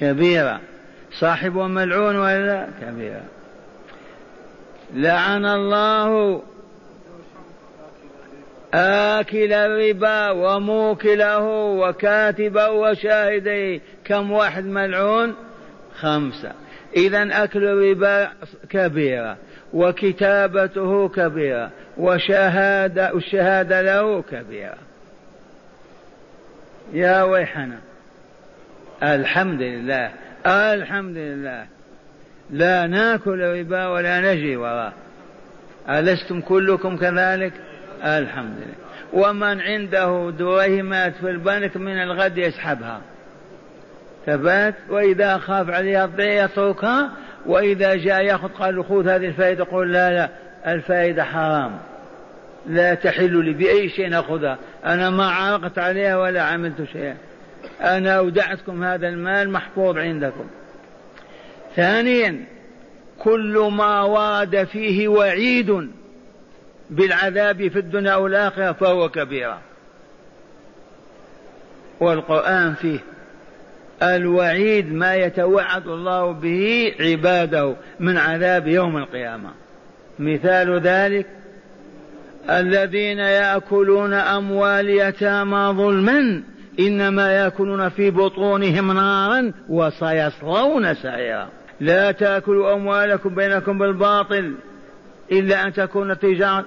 كبيرة. 0.00 0.60
صاحبها 1.20 1.68
ملعون 1.68 2.16
ولا 2.16 2.46
لا 2.46 2.66
كبيرة. 2.82 3.22
لعن 4.94 5.44
الله 5.44 6.42
آكل 8.74 9.52
الربا 9.52 10.30
وموكله 10.30 11.46
وكاتبه 11.48 12.68
وشاهديه 12.68 13.80
كم 14.04 14.32
واحد 14.32 14.64
ملعون؟ 14.64 15.34
خمسة. 16.00 16.52
إذا 16.96 17.44
أكل 17.44 17.64
الربا 17.64 18.28
كبيرة. 18.70 19.36
وكتابته 19.72 21.08
كبيرة. 21.08 21.70
وشهادة 21.98 23.16
الشهادة 23.16 23.82
له 23.82 24.22
كبيرة. 24.22 24.91
يا 26.92 27.22
ويحنا 27.22 27.78
الحمد 29.02 29.62
لله 29.62 30.10
الحمد 30.46 31.16
لله. 31.16 31.66
لا 32.50 32.86
ناكل 32.86 33.40
ربا 33.40 33.86
ولا 33.86 34.20
نجري 34.20 34.56
وراه 34.56 34.92
ألستم 35.88 36.40
كلكم 36.40 36.96
كذلك؟ 36.96 37.52
الحمد 38.04 38.56
لله. 38.56 38.82
ومن 39.12 39.60
عنده 39.60 40.32
درهمات 40.38 41.14
في 41.14 41.30
البنك 41.30 41.76
من 41.76 42.02
الغد 42.02 42.38
يسحبها. 42.38 43.00
ثبات 44.26 44.74
وإذا 44.88 45.38
خاف 45.38 45.70
عليها 45.70 46.04
الضيع 46.04 46.44
يتركها 46.44 47.10
وإذا 47.46 47.94
جاء 47.94 48.24
يأخذ 48.24 48.48
قال 48.48 48.84
خذ 48.84 49.08
هذه 49.08 49.26
الفائدة 49.26 49.64
قل 49.64 49.92
لا 49.92 50.10
لا 50.10 50.28
الفائدة 50.66 51.24
حرام. 51.24 51.78
لا 52.66 52.94
تحل 52.94 53.44
لي 53.44 53.52
بأي 53.52 53.88
شيء 53.88 54.08
نأخذها 54.08 54.58
أنا 54.84 55.10
ما 55.10 55.30
عرقت 55.30 55.78
عليها 55.78 56.16
ولا 56.16 56.42
عملت 56.42 56.84
شيئا. 56.92 57.16
أنا 57.80 58.18
أودعتكم 58.18 58.84
هذا 58.84 59.08
المال 59.08 59.50
محفوظ 59.50 59.98
عندكم. 59.98 60.44
ثانيا 61.76 62.44
كل 63.18 63.70
ما 63.72 64.02
ورد 64.02 64.64
فيه 64.64 65.08
وعيد 65.08 65.90
بالعذاب 66.90 67.68
في 67.68 67.78
الدنيا 67.78 68.14
والآخرة 68.14 68.72
فهو 68.72 69.08
كبيرة 69.08 69.58
والقرآن 72.00 72.74
فيه 72.74 72.98
الوعيد 74.02 74.92
ما 74.92 75.14
يتوعد 75.14 75.86
الله 75.86 76.32
به 76.32 76.94
عباده 77.00 77.74
من 78.00 78.18
عذاب 78.18 78.66
يوم 78.66 78.96
القيامة. 78.96 79.50
مثال 80.18 80.80
ذلك 80.80 81.26
الذين 82.50 83.18
يأكلون 83.18 84.12
أموال 84.12 84.88
يتامى 84.88 85.74
ظلما 85.76 86.42
إنما 86.80 87.32
يأكلون 87.32 87.88
في 87.88 88.10
بطونهم 88.10 88.92
نارا 88.92 89.52
وسيصلون 89.68 90.94
سعيرا. 90.94 91.48
لا 91.80 92.12
تأكلوا 92.12 92.74
أموالكم 92.74 93.34
بينكم 93.34 93.78
بالباطل 93.78 94.54
إلا 95.32 95.66
أن 95.66 95.72
تكون 95.72 96.18
تجارة. 96.18 96.64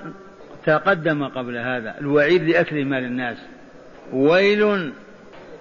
تقدم 0.66 1.28
قبل 1.28 1.58
هذا 1.58 1.96
الوعيد 2.02 2.50
لأكل 2.50 2.86
مال 2.86 3.04
الناس. 3.04 3.38
ويل 4.14 4.92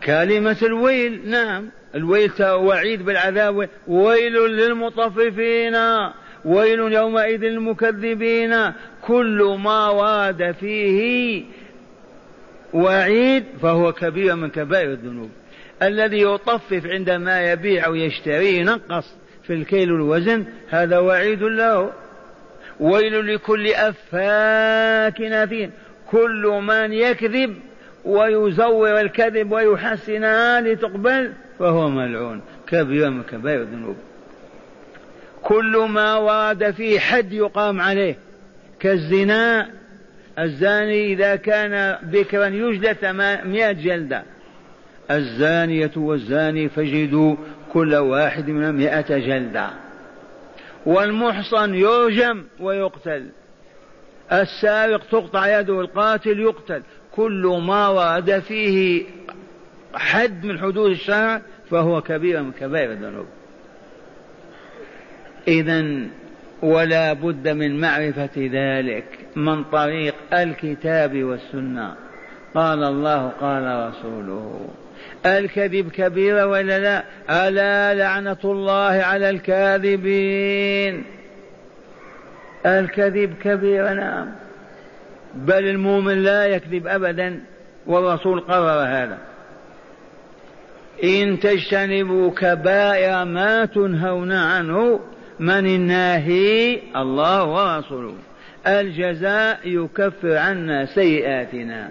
كلمة 0.04 0.56
الويل 0.62 1.30
نعم. 1.30 1.68
الويل 1.94 2.32
وعيد 2.42 3.04
بالعذاب 3.04 3.68
ويل 3.88 4.32
للمطففين. 4.32 5.74
ويل 6.44 6.78
يومئذ 6.78 7.40
للمكذبين. 7.40 8.72
كل 9.02 9.58
ما 9.64 9.88
ورد 9.88 10.54
فيه 10.60 11.44
وعيد 12.72 13.44
فهو 13.62 13.92
كبير 13.92 14.34
من 14.34 14.50
كبائر 14.50 14.90
الذنوب. 14.90 15.30
الذي 15.82 16.20
يطفف 16.20 16.86
عندما 16.86 17.52
يبيع 17.52 17.86
أو 17.86 17.94
يشتري 17.94 18.56
ينقص 18.56 19.14
في 19.42 19.52
الكيل 19.52 19.92
والوزن 19.92 20.44
هذا 20.70 20.98
وعيد 20.98 21.42
له. 21.42 21.92
ويل 22.80 23.34
لكل 23.34 23.66
أفاك 23.66 25.20
أثيم 25.22 25.70
كل 26.10 26.60
من 26.62 26.92
يكذب 26.92 27.54
ويزور 28.04 29.00
الكذب 29.00 29.52
ويحسنها 29.52 30.60
لتقبل 30.60 31.32
فهو 31.58 31.88
ملعون. 31.90 32.40
كبير 32.66 33.10
من 33.10 33.22
كبائر 33.22 33.60
الذنوب. 33.60 33.96
كل 35.44 35.86
ما 35.90 36.16
ورد 36.16 36.70
فيه 36.70 36.98
حد 36.98 37.32
يقام 37.32 37.80
عليه. 37.80 38.16
كالزنا 38.80 39.70
الزاني 40.38 41.12
إذا 41.12 41.36
كان 41.36 41.98
بكرا 42.02 42.46
يجلد 42.46 42.92
ثمانمائة 42.92 43.72
جلدة. 43.72 44.22
الزانية 45.10 45.90
والزاني 45.96 46.68
فجدوا 46.68 47.36
كل 47.72 47.94
واحد 47.94 48.48
من 48.48 48.72
مئة 48.72 49.18
جلدة. 49.18 49.70
والمحصن 50.86 51.74
يرجم 51.74 52.44
ويقتل. 52.60 53.26
السارق 54.32 55.02
تقطع 55.10 55.60
يده 55.60 55.80
القاتل 55.80 56.40
يقتل. 56.40 56.82
كل 57.12 57.60
ما 57.66 57.88
ورد 57.88 58.38
فيه 58.38 59.04
حد 59.94 60.44
من 60.44 60.58
حدود 60.58 60.90
الشرع 60.90 61.42
فهو 61.70 62.02
كبير 62.02 62.42
من 62.42 62.52
كبائر 62.52 62.92
الذنوب. 62.92 63.26
إذا 65.48 65.84
ولا 66.62 67.12
بد 67.12 67.48
من 67.48 67.80
معرفة 67.80 68.30
ذلك 68.36 69.04
من 69.36 69.64
طريق 69.64 70.14
الكتاب 70.32 71.22
والسنة. 71.22 71.94
قال 72.54 72.84
الله 72.84 73.28
قال 73.40 73.88
رسوله 73.88 74.68
الكذب 75.26 75.90
كبيرة 75.90 76.46
ولا 76.46 76.78
لا؟ 76.78 77.04
ألا 77.48 77.94
لعنة 77.94 78.36
الله 78.44 79.02
على 79.02 79.30
الكاذبين. 79.30 81.04
الكذب 82.66 83.34
كبيرة 83.42 83.92
نعم. 83.92 84.26
بل 85.34 85.68
المؤمن 85.68 86.22
لا 86.22 86.46
يكذب 86.46 86.86
أبدا 86.86 87.40
والرسول 87.86 88.40
قرر 88.40 88.82
هذا. 88.82 89.18
إن 91.04 91.40
تجتنبوا 91.40 92.30
كبائر 92.30 93.24
ما 93.24 93.64
تنهون 93.64 94.32
عنه 94.32 95.00
من 95.38 95.66
الناهي؟ 95.66 96.80
الله 96.96 97.44
ورسوله. 97.44 98.14
الجزاء 98.66 99.60
يكفر 99.64 100.36
عنا 100.36 100.86
سيئاتنا. 100.86 101.90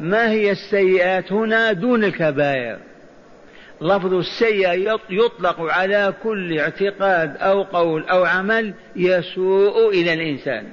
ما 0.00 0.30
هي 0.30 0.50
السيئات 0.50 1.32
هنا؟ 1.32 1.72
دون 1.72 2.04
الكبائر. 2.04 2.78
لفظ 3.80 4.14
السيئة 4.14 4.72
يطلق 5.10 5.60
على 5.60 6.14
كل 6.22 6.58
اعتقاد 6.58 7.36
أو 7.36 7.62
قول 7.62 8.04
أو 8.04 8.24
عمل 8.24 8.74
يسوء 8.96 9.90
إلى 9.90 10.12
الإنسان 10.12 10.64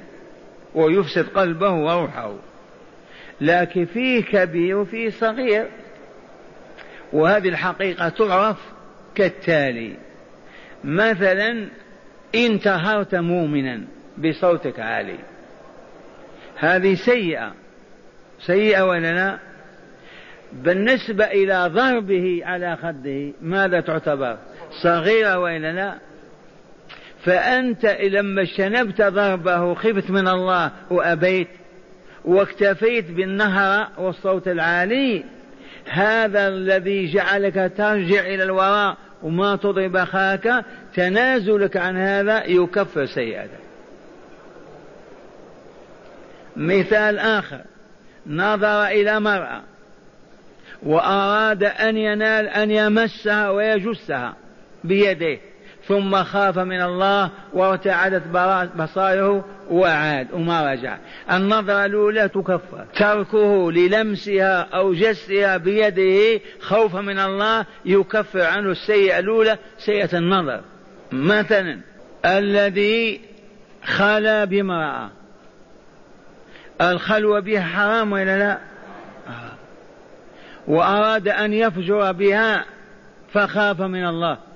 ويفسد 0.76 1.28
قلبه 1.28 1.72
وروحه. 1.72 2.34
لكن 3.41 3.86
فيه 3.86 4.24
كبير 4.24 4.78
وفيه 4.78 5.10
صغير. 5.10 5.66
وهذه 7.14 7.49
الحقيقة 7.49 8.10
تعرف 8.10 8.58
كالتالي. 9.16 10.07
مثلا 10.88 11.67
انتهرت 12.35 13.15
مؤمنا 13.15 13.81
بصوتك 14.17 14.79
عالي. 14.79 15.17
هذه 16.59 16.95
سيئة. 16.95 17.53
سيئة 18.45 18.81
ولا 18.81 19.13
لا؟ 19.13 19.38
بالنسبة 20.53 21.25
إلى 21.25 21.69
ضربه 21.73 22.41
على 22.43 22.75
خده 22.75 23.33
ماذا 23.41 23.79
تعتبر؟ 23.79 24.38
صغيرة 24.83 25.39
وإلا 25.39 25.73
لا؟ 25.73 25.93
فأنت 27.23 27.85
لما 27.85 28.41
اجتنبت 28.41 29.01
ضربه 29.01 29.73
خفت 29.73 30.09
من 30.09 30.27
الله 30.27 30.71
وأبيت 30.89 31.47
واكتفيت 32.25 33.11
بالنهر 33.11 33.88
والصوت 33.97 34.47
العالي 34.47 35.23
هذا 35.89 36.47
الذي 36.47 37.13
جعلك 37.13 37.71
ترجع 37.77 38.19
إلى 38.19 38.43
الوراء. 38.43 38.97
وما 39.24 39.55
تضرب 39.55 39.95
أخاك 39.95 40.65
تنازلك 40.95 41.78
عن 41.78 41.97
هذا 41.97 42.45
يكفر 42.45 43.05
سيئتك 43.05 43.59
مثال 46.55 47.20
آخر 47.20 47.61
نظر 48.28 48.86
إلى 48.86 49.20
مرأة 49.20 49.61
وأراد 50.84 51.63
أن 51.63 51.97
ينال 51.97 52.47
أن 52.47 52.72
يمسها 52.72 53.49
ويجسها 53.49 54.36
بيده. 54.84 55.38
ثم 55.88 56.23
خاف 56.23 56.57
من 56.57 56.81
الله 56.81 57.29
وارتعدت 57.53 58.23
بصائره 58.77 59.45
وعاد 59.69 60.27
وما 60.33 60.73
رجع. 60.73 60.97
النظرة 61.31 61.85
الأولى 61.85 62.29
تكفر. 62.29 62.85
تركه 62.95 63.71
للمسها 63.71 64.61
أو 64.61 64.93
جسها 64.93 65.57
بيده 65.57 66.41
خوفا 66.61 67.01
من 67.01 67.19
الله 67.19 67.65
يكفر 67.85 68.41
عنه 68.41 68.71
السيئة 68.71 69.19
الأولى 69.19 69.57
سيئة 69.79 70.17
النظر. 70.17 70.61
مثلا 71.11 71.79
الذي 72.25 73.21
خلا 73.83 74.45
بامرأة. 74.45 75.09
الخلوة 76.81 77.39
بها 77.39 77.61
حرام 77.61 78.11
ولا 78.11 78.39
لا؟ 78.39 78.57
وأراد 80.67 81.27
أن 81.27 81.53
يفجر 81.53 82.11
بها 82.11 82.65
فخاف 83.33 83.81
من 83.81 84.05
الله. 84.05 84.47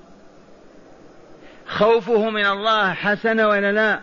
خوفه 1.66 2.30
من 2.30 2.46
الله 2.46 2.92
حسن 2.92 3.40
ولا 3.40 3.72
لا؟ 3.72 3.98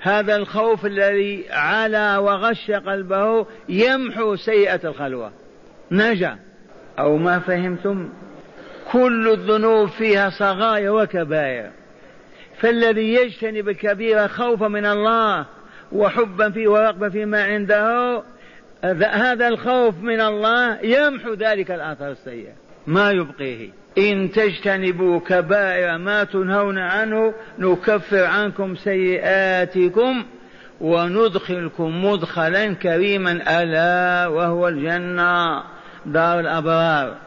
هذا 0.00 0.36
الخوف 0.36 0.86
الذي 0.86 1.44
علا 1.50 2.18
وغش 2.18 2.70
قلبه 2.70 3.46
يمحو 3.68 4.36
سيئة 4.36 4.80
الخلوة. 4.84 5.32
نجا. 5.90 6.38
أو 6.98 7.16
ما 7.16 7.38
فهمتم؟ 7.38 8.08
كل 8.92 9.28
الذنوب 9.28 9.88
فيها 9.88 10.30
صغايا 10.30 10.90
وكبائر 10.90 11.70
فالذي 12.58 13.14
يجتنب 13.14 13.68
الكبيرة 13.68 14.26
خوفا 14.26 14.68
من 14.68 14.86
الله 14.86 15.46
وحبا 15.92 16.50
فيه 16.50 16.68
ورغبة 16.68 17.08
فيما 17.08 17.44
عنده 17.44 18.22
هذا 19.02 19.48
الخوف 19.48 19.94
من 20.02 20.20
الله 20.20 20.78
يمحو 20.82 21.34
ذلك 21.34 21.70
الآثار 21.70 22.10
السيئة. 22.10 22.52
ما 22.86 23.10
يبقيه. 23.10 23.70
إن 23.98 24.30
تجتنبوا 24.30 25.20
كبائر 25.20 25.98
ما 25.98 26.24
تنهون 26.24 26.78
عنه 26.78 27.34
نكفر 27.58 28.24
عنكم 28.24 28.74
سيئاتكم 28.74 30.24
وندخلكم 30.80 32.04
مدخلا 32.04 32.74
كريما 32.74 33.62
ألا 33.62 34.26
وهو 34.26 34.68
الجنة 34.68 35.62
دار 36.06 36.40
الأبرار. 36.40 37.25